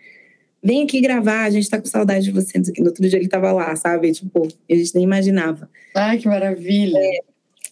[0.63, 2.57] Vem aqui gravar, a gente está com saudade de você.
[2.79, 4.11] No outro dia ele estava lá, sabe?
[4.13, 5.69] Tipo, a gente nem imaginava.
[5.93, 6.97] Ai, que maravilha.
[6.97, 7.19] É,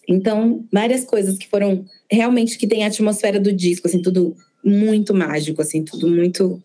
[0.06, 5.14] então, várias coisas que foram realmente que tem a atmosfera do disco, assim, tudo muito
[5.14, 6.62] mágico, assim, tudo muito.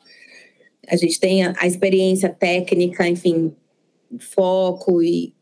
[0.87, 3.53] A gente tem a, a experiência técnica, enfim,
[4.19, 5.33] foco e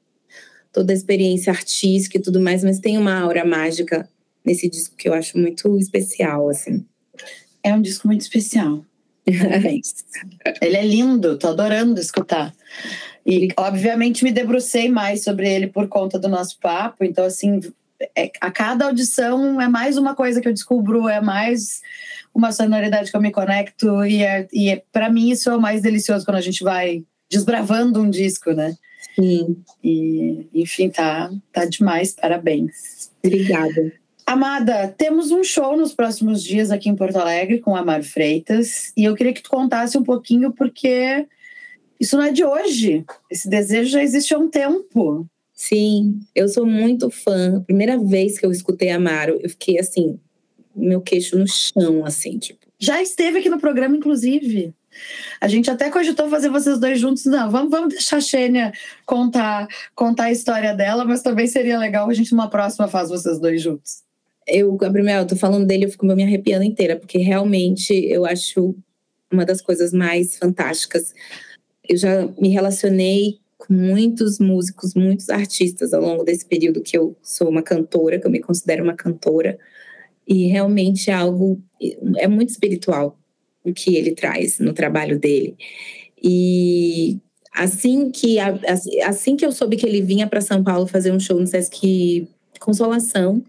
[0.72, 4.08] toda a experiência artística e tudo mais, mas tem uma aura mágica
[4.46, 6.86] nesse disco que eu acho muito especial, assim.
[7.64, 8.86] É um disco muito especial.
[10.62, 12.54] ele é lindo, tô adorando escutar.
[13.26, 17.04] E, obviamente, me debrucei mais sobre ele por conta do nosso papo.
[17.04, 17.60] Então, assim,
[18.16, 21.82] é, a cada audição é mais uma coisa que eu descubro, é mais
[22.34, 24.06] uma sonoridade que eu me conecto.
[24.06, 27.04] E, é, e é, para mim, isso é o mais delicioso quando a gente vai
[27.30, 28.76] desbravando um disco, né?
[29.16, 29.58] Sim.
[29.84, 32.14] E, enfim, tá, tá demais.
[32.14, 33.10] Parabéns.
[33.24, 33.94] Obrigada.
[34.28, 38.92] Amada, temos um show nos próximos dias aqui em Porto Alegre com Amaro Freitas.
[38.98, 41.28] E eu queria que tu contasse um pouquinho, porque
[42.00, 43.06] isso não é de hoje.
[43.30, 45.28] Esse desejo já existe há um tempo.
[45.54, 47.62] Sim, eu sou muito fã.
[47.68, 50.20] Primeira vez que eu escutei Amaro, eu fiquei assim,
[50.76, 52.66] meu queixo no chão, assim, tipo.
[52.80, 54.74] Já esteve aqui no programa, inclusive.
[55.40, 57.26] A gente até cogitou fazer vocês dois juntos.
[57.26, 58.74] Não, vamos, vamos deixar a Xênia
[59.06, 63.40] contar, contar a história dela, mas também seria legal a gente numa próxima faz vocês
[63.40, 64.04] dois juntos.
[64.48, 68.76] Eu, Gabriel, eu tô falando dele, eu fico me arrepiando inteira, porque realmente eu acho
[69.32, 71.14] uma das coisas mais fantásticas.
[71.88, 77.16] Eu já me relacionei com muitos músicos, muitos artistas ao longo desse período que eu
[77.24, 79.58] sou uma cantora, que eu me considero uma cantora,
[80.28, 81.62] e realmente é algo
[82.18, 83.18] é muito espiritual
[83.64, 85.56] o que ele traz no trabalho dele.
[86.22, 87.20] E
[87.52, 88.38] assim que
[89.04, 92.28] assim que eu soube que ele vinha para São Paulo fazer um show no Sesc
[92.60, 93.44] Consolação,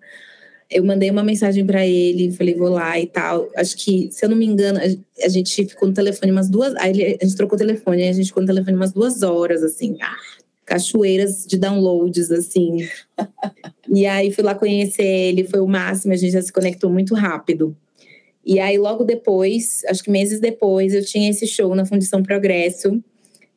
[0.71, 3.49] eu mandei uma mensagem para ele, falei, vou lá e tal.
[3.57, 4.81] Acho que, se eu não me engano,
[5.23, 6.75] a, gente ficou no telefone umas duas.
[6.77, 9.63] Aí a gente trocou o telefone, aí a gente ficou no telefone umas duas horas,
[9.63, 9.97] assim.
[10.03, 10.17] Ah,
[10.65, 12.79] cachoeiras de downloads, assim.
[13.89, 17.15] e aí fui lá conhecer ele, foi o máximo, a gente já se conectou muito
[17.15, 17.77] rápido.
[18.45, 23.03] E aí, logo depois, acho que meses depois, eu tinha esse show na Fundição Progresso.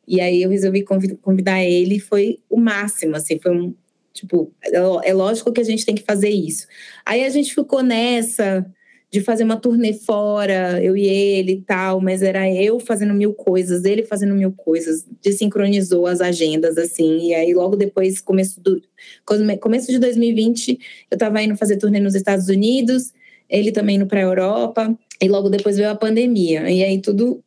[0.06, 0.84] E aí eu resolvi
[1.22, 3.74] convidar ele, foi o máximo, assim, foi um,
[4.12, 4.76] Tipo, é,
[5.10, 6.66] é lógico que a gente tem que fazer isso.
[7.04, 8.66] Aí a gente ficou nessa
[9.10, 13.34] de fazer uma turnê fora, eu e ele e tal, mas era eu fazendo mil
[13.34, 18.80] coisas, ele fazendo mil coisas, desincronizou as agendas, assim, e aí logo depois, começo, do,
[19.60, 20.78] começo de 2020,
[21.10, 23.12] eu tava indo fazer turnê nos Estados Unidos,
[23.48, 27.42] ele também indo pra Europa, e logo depois veio a pandemia, e aí tudo,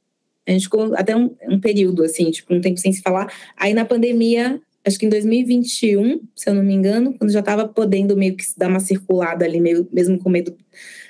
[0.46, 3.74] a gente ficou até um, um período, assim, tipo, um tempo sem se falar, aí
[3.74, 8.16] na pandemia acho que em 2021, se eu não me engano, quando já estava podendo
[8.18, 10.56] meio que dar uma circulada ali, meio, mesmo com medo,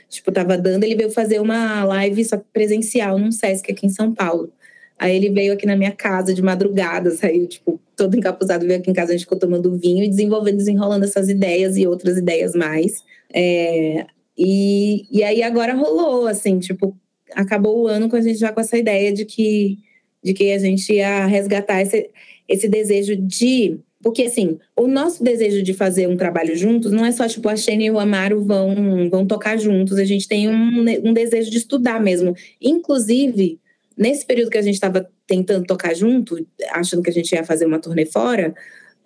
[0.10, 4.14] tipo, tava dando, ele veio fazer uma live só presencial num Sesc aqui em São
[4.14, 4.52] Paulo.
[4.98, 8.92] Aí ele veio aqui na minha casa de madrugada, saiu, tipo, todo encapuzado, veio aqui
[8.92, 12.54] em casa, a gente ficou tomando vinho e desenvolvendo, desenrolando essas ideias e outras ideias
[12.54, 13.04] mais.
[13.34, 14.06] É,
[14.38, 16.96] e, e aí agora rolou, assim, tipo,
[17.34, 19.80] acabou o ano com a gente já com essa ideia de que,
[20.24, 22.10] de que a gente ia resgatar esse
[22.48, 23.80] esse desejo de.
[24.02, 27.56] Porque, assim, o nosso desejo de fazer um trabalho juntos não é só, tipo, a
[27.56, 29.98] Shane e o Amaro vão, vão tocar juntos.
[29.98, 32.36] A gente tem um, um desejo de estudar mesmo.
[32.62, 33.60] Inclusive,
[33.98, 37.66] nesse período que a gente estava tentando tocar junto, achando que a gente ia fazer
[37.66, 38.54] uma turnê fora,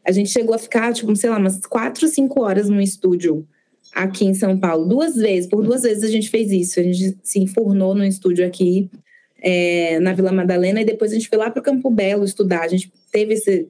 [0.04, 3.46] a gente chegou a ficar, tipo, sei lá, umas quatro, cinco horas no estúdio
[3.94, 4.88] aqui em São Paulo.
[4.88, 6.80] Duas vezes, por duas vezes a gente fez isso.
[6.80, 8.90] A gente se enfornou no estúdio aqui
[9.40, 12.62] é, na Vila Madalena e depois a gente foi lá para o Campo Belo estudar.
[12.62, 13.68] A gente teve esse.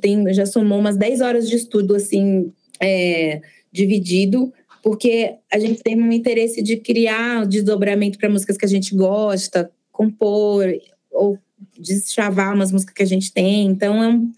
[0.00, 3.40] Tem, já somou umas 10 horas de estudo, assim, é,
[3.72, 8.94] dividido, porque a gente tem um interesse de criar desdobramento para músicas que a gente
[8.94, 10.66] gosta, compor,
[11.10, 11.38] ou
[11.78, 13.66] deschavar umas músicas que a gente tem.
[13.66, 14.32] Então, é um,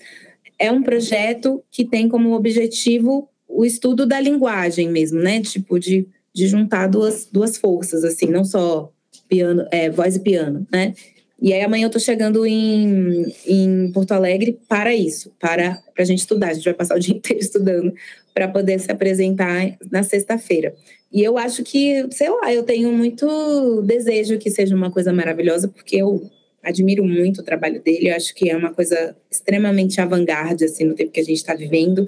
[0.56, 5.40] é um projeto que tem como objetivo o estudo da linguagem mesmo, né?
[5.40, 8.92] Tipo, de, de juntar duas, duas forças, assim, não só
[9.31, 10.93] piano, é, voz e piano, né?
[11.41, 16.18] E aí amanhã eu tô chegando em, em Porto Alegre para isso, para a gente
[16.18, 16.49] estudar.
[16.49, 17.95] A gente vai passar o dia inteiro estudando
[18.35, 20.74] para poder se apresentar na sexta-feira.
[21.11, 25.66] E eu acho que, sei lá, eu tenho muito desejo que seja uma coisa maravilhosa,
[25.66, 26.31] porque eu
[26.62, 28.11] admiro muito o trabalho dele.
[28.11, 31.55] Eu acho que é uma coisa extremamente avant-garde, assim, no tempo que a gente está
[31.55, 32.07] vivendo.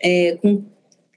[0.00, 0.62] É, com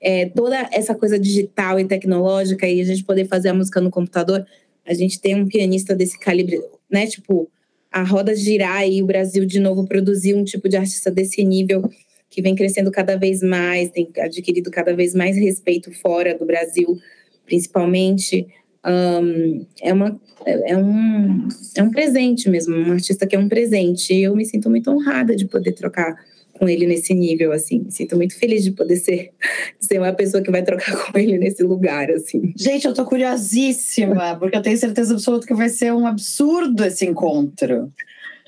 [0.01, 3.91] é, toda essa coisa digital e tecnológica e a gente poder fazer a música no
[3.91, 4.45] computador
[4.85, 6.59] a gente tem um pianista desse calibre,
[6.89, 7.07] né?
[7.07, 7.49] Tipo,
[7.91, 11.89] a roda girar e o Brasil de novo produzir um tipo de artista desse nível
[12.29, 16.97] que vem crescendo cada vez mais, tem adquirido cada vez mais respeito fora do Brasil,
[17.45, 18.47] principalmente.
[18.83, 24.13] Um, é, uma, é, um, é um presente mesmo, um artista que é um presente.
[24.13, 26.15] E eu me sinto muito honrada de poder trocar
[26.61, 27.87] com ele nesse nível, assim.
[27.89, 29.31] Sinto muito feliz de poder ser,
[29.81, 32.53] ser uma pessoa que vai trocar com ele nesse lugar, assim.
[32.55, 37.03] Gente, eu tô curiosíssima, porque eu tenho certeza absoluta que vai ser um absurdo esse
[37.03, 37.91] encontro.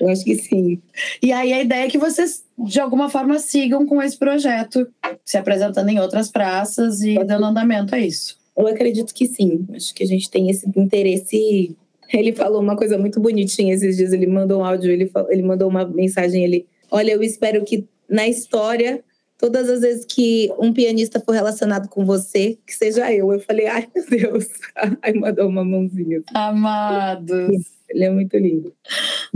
[0.00, 0.80] Eu acho que sim.
[1.20, 4.86] E aí a ideia é que vocês, de alguma forma, sigam com esse projeto,
[5.24, 8.38] se apresentando em outras praças e dando andamento a isso.
[8.56, 9.66] Eu acredito que sim.
[9.74, 11.76] Acho que a gente tem esse interesse.
[12.12, 14.12] Ele falou uma coisa muito bonitinha esses dias.
[14.12, 16.44] Ele mandou um áudio, ele, ele mandou uma mensagem.
[16.44, 19.02] Ele, olha, eu espero que na história,
[19.36, 23.32] todas as vezes que um pianista for relacionado com você, que seja eu.
[23.32, 24.46] Eu falei, ai meu Deus.
[25.02, 26.22] Aí mandou uma mãozinha.
[26.32, 27.74] Amados.
[27.90, 28.72] Ele é muito lindo.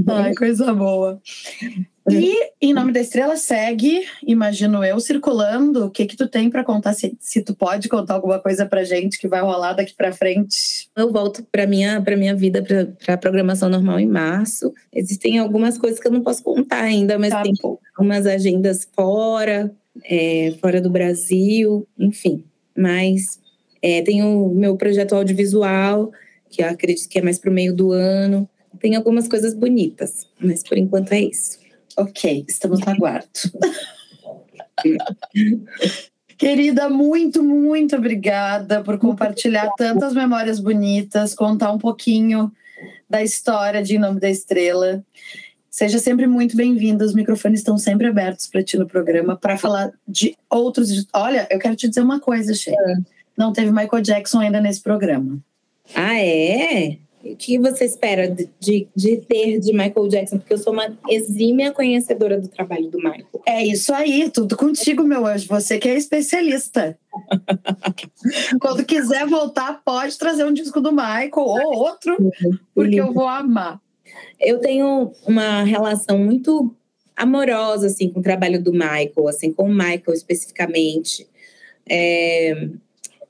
[0.07, 1.21] Ai, coisa boa.
[2.13, 5.87] E em nome da estrela segue, imagino eu, circulando.
[5.87, 6.95] O que que tu tem para contar?
[6.95, 10.89] Se, se tu pode contar alguma coisa pra gente que vai rolar daqui para frente.
[10.97, 14.73] Eu volto para minha para minha vida para a programação normal em março.
[14.93, 17.79] Existem algumas coisas que eu não posso contar ainda, mas tá tem bom.
[17.97, 19.73] algumas agendas fora,
[20.05, 22.45] é, fora do Brasil, enfim.
[22.77, 23.41] Mas
[23.83, 26.11] é, tem o meu projeto audiovisual
[26.51, 28.49] que eu acredito que é mais para o meio do ano.
[28.81, 31.59] Tem algumas coisas bonitas, mas por enquanto é isso.
[31.99, 33.29] Ok, estamos no aguardo.
[36.39, 42.53] Querida, muito, muito obrigada por compartilhar tantas memórias bonitas, contar um pouquinho
[43.11, 45.05] da história de Em Nome da Estrela.
[45.69, 47.05] Seja sempre muito bem-vinda.
[47.05, 51.05] Os microfones estão sempre abertos para ti no programa para falar de outros.
[51.13, 52.93] Olha, eu quero te dizer uma coisa, Sheila.
[52.93, 52.97] É.
[53.37, 55.41] Não teve Michael Jackson ainda nesse programa.
[55.97, 56.99] Ah, é?
[57.33, 60.39] O que você espera de, de ter de Michael Jackson?
[60.39, 63.27] Porque eu sou uma exímia conhecedora do trabalho do Michael.
[63.47, 65.47] É isso aí, tudo contigo, meu anjo.
[65.49, 66.99] Você que é especialista.
[68.61, 72.17] Quando quiser voltar, pode trazer um disco do Michael ou outro,
[72.75, 73.81] porque eu vou amar.
[74.41, 76.75] Eu tenho uma relação muito
[77.17, 81.27] amorosa assim com o trabalho do Michael, assim com o Michael especificamente.
[81.89, 82.69] É,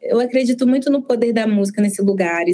[0.03, 2.45] eu acredito muito no poder da música nesse lugar,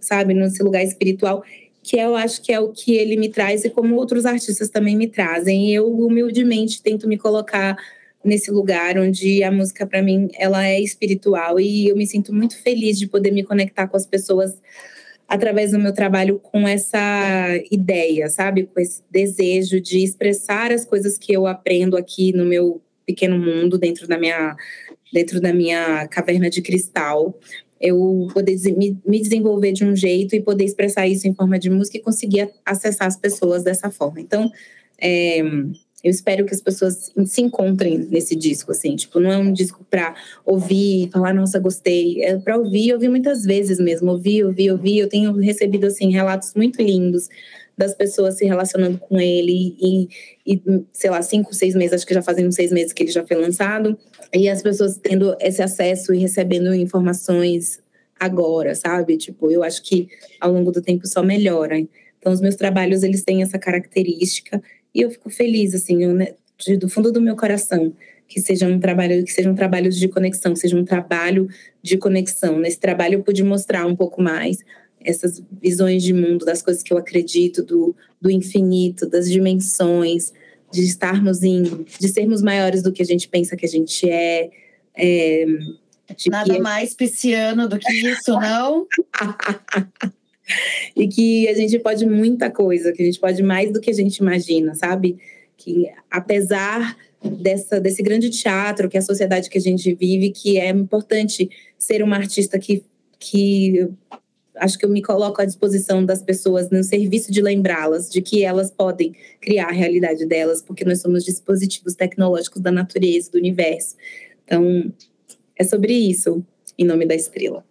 [0.00, 1.42] sabe, nesse lugar espiritual,
[1.82, 4.96] que eu acho que é o que ele me traz e como outros artistas também
[4.96, 5.70] me trazem.
[5.70, 7.76] E eu humildemente tento me colocar
[8.24, 12.60] nesse lugar onde a música para mim ela é espiritual e eu me sinto muito
[12.62, 14.60] feliz de poder me conectar com as pessoas
[15.26, 16.98] através do meu trabalho com essa
[17.70, 22.82] ideia, sabe, com esse desejo de expressar as coisas que eu aprendo aqui no meu
[23.06, 24.56] pequeno mundo dentro da minha
[25.12, 27.38] dentro da minha caverna de cristal,
[27.80, 28.56] eu poder
[29.06, 32.50] me desenvolver de um jeito e poder expressar isso em forma de música e conseguir
[32.64, 34.20] acessar as pessoas dessa forma.
[34.20, 34.50] Então,
[35.00, 35.40] é,
[36.02, 39.84] eu espero que as pessoas se encontrem nesse disco, assim, tipo, não é um disco
[39.90, 44.98] para ouvir falar, nossa, gostei, é para ouvir, ouvir muitas vezes mesmo, ouvir, ouvir, ouvir.
[44.98, 47.28] Eu tenho recebido, assim, relatos muito lindos
[47.80, 50.08] das pessoas se relacionando com ele e,
[50.46, 50.62] e,
[50.92, 53.26] sei lá, cinco, seis meses, acho que já fazem uns seis meses que ele já
[53.26, 53.98] foi lançado,
[54.34, 57.80] e as pessoas tendo esse acesso e recebendo informações
[58.18, 59.16] agora, sabe?
[59.16, 60.08] Tipo, eu acho que
[60.38, 61.78] ao longo do tempo só melhora.
[62.18, 64.62] Então, os meus trabalhos, eles têm essa característica
[64.94, 67.94] e eu fico feliz, assim, eu, né, de, do fundo do meu coração,
[68.28, 71.48] que seja um trabalho, que sejam trabalhos de conexão, que seja um trabalho
[71.82, 72.58] de conexão.
[72.58, 74.58] Nesse trabalho eu pude mostrar um pouco mais
[75.04, 80.32] essas visões de mundo, das coisas que eu acredito, do, do infinito, das dimensões,
[80.72, 81.62] de estarmos em,
[81.98, 84.50] de sermos maiores do que a gente pensa que a gente é.
[84.96, 85.46] é
[86.28, 86.60] Nada que...
[86.60, 88.86] mais pisciano do que isso, não?
[90.96, 93.94] e que a gente pode muita coisa, que a gente pode mais do que a
[93.94, 95.18] gente imagina, sabe?
[95.56, 100.58] Que apesar dessa, desse grande teatro, que é a sociedade que a gente vive, que
[100.58, 102.82] é importante ser uma artista que,
[103.18, 103.88] que
[104.60, 108.44] acho que eu me coloco à disposição das pessoas no serviço de lembrá-las de que
[108.44, 113.96] elas podem criar a realidade delas, porque nós somos dispositivos tecnológicos da natureza, do universo.
[114.44, 114.92] Então,
[115.56, 116.44] é sobre isso,
[116.78, 117.64] em nome da estrela.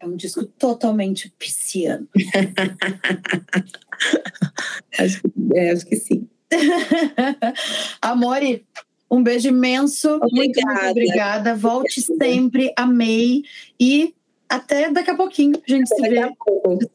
[0.00, 2.08] É um disco totalmente pisciano.
[4.98, 6.28] acho, que, é, acho que sim.
[8.02, 8.66] Amore,
[9.08, 10.16] um beijo imenso.
[10.16, 10.34] Obrigada.
[10.34, 11.54] Muito, muito obrigada.
[11.54, 12.72] Volte sempre.
[12.76, 13.44] Amei.
[13.78, 14.12] E
[14.52, 16.20] até daqui a pouquinho a gente se vê.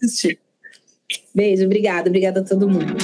[0.04, 0.40] Assistir.
[1.34, 2.96] Beijo, obrigada, obrigada a todo mundo.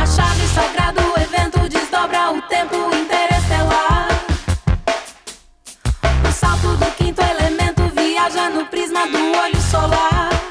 [0.00, 4.08] A chave sagrada do evento desdobra o tempo interestelar.
[6.28, 10.41] O salto do quinto elemento viaja no prisma do olho solar.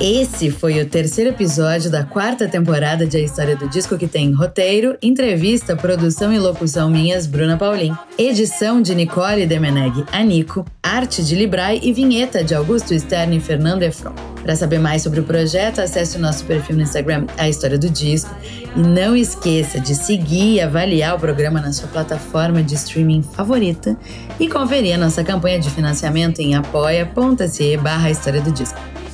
[0.00, 4.32] Esse foi o terceiro episódio da quarta temporada de A História do Disco, que tem
[4.32, 7.94] roteiro, entrevista, produção e locução minhas, Bruna Paulin.
[8.16, 13.82] Edição de Nicole Demeneg, Anico, arte de Librai e vinheta de Augusto Stern e Fernando
[13.82, 14.14] Efron.
[14.42, 17.90] Para saber mais sobre o projeto, acesse o nosso perfil no Instagram, A História do
[17.90, 18.34] Disco.
[18.74, 23.94] E não esqueça de seguir e avaliar o programa na sua plataforma de streaming favorita
[24.38, 28.80] e conferir a nossa campanha de financiamento em apoia.se barra História do Disco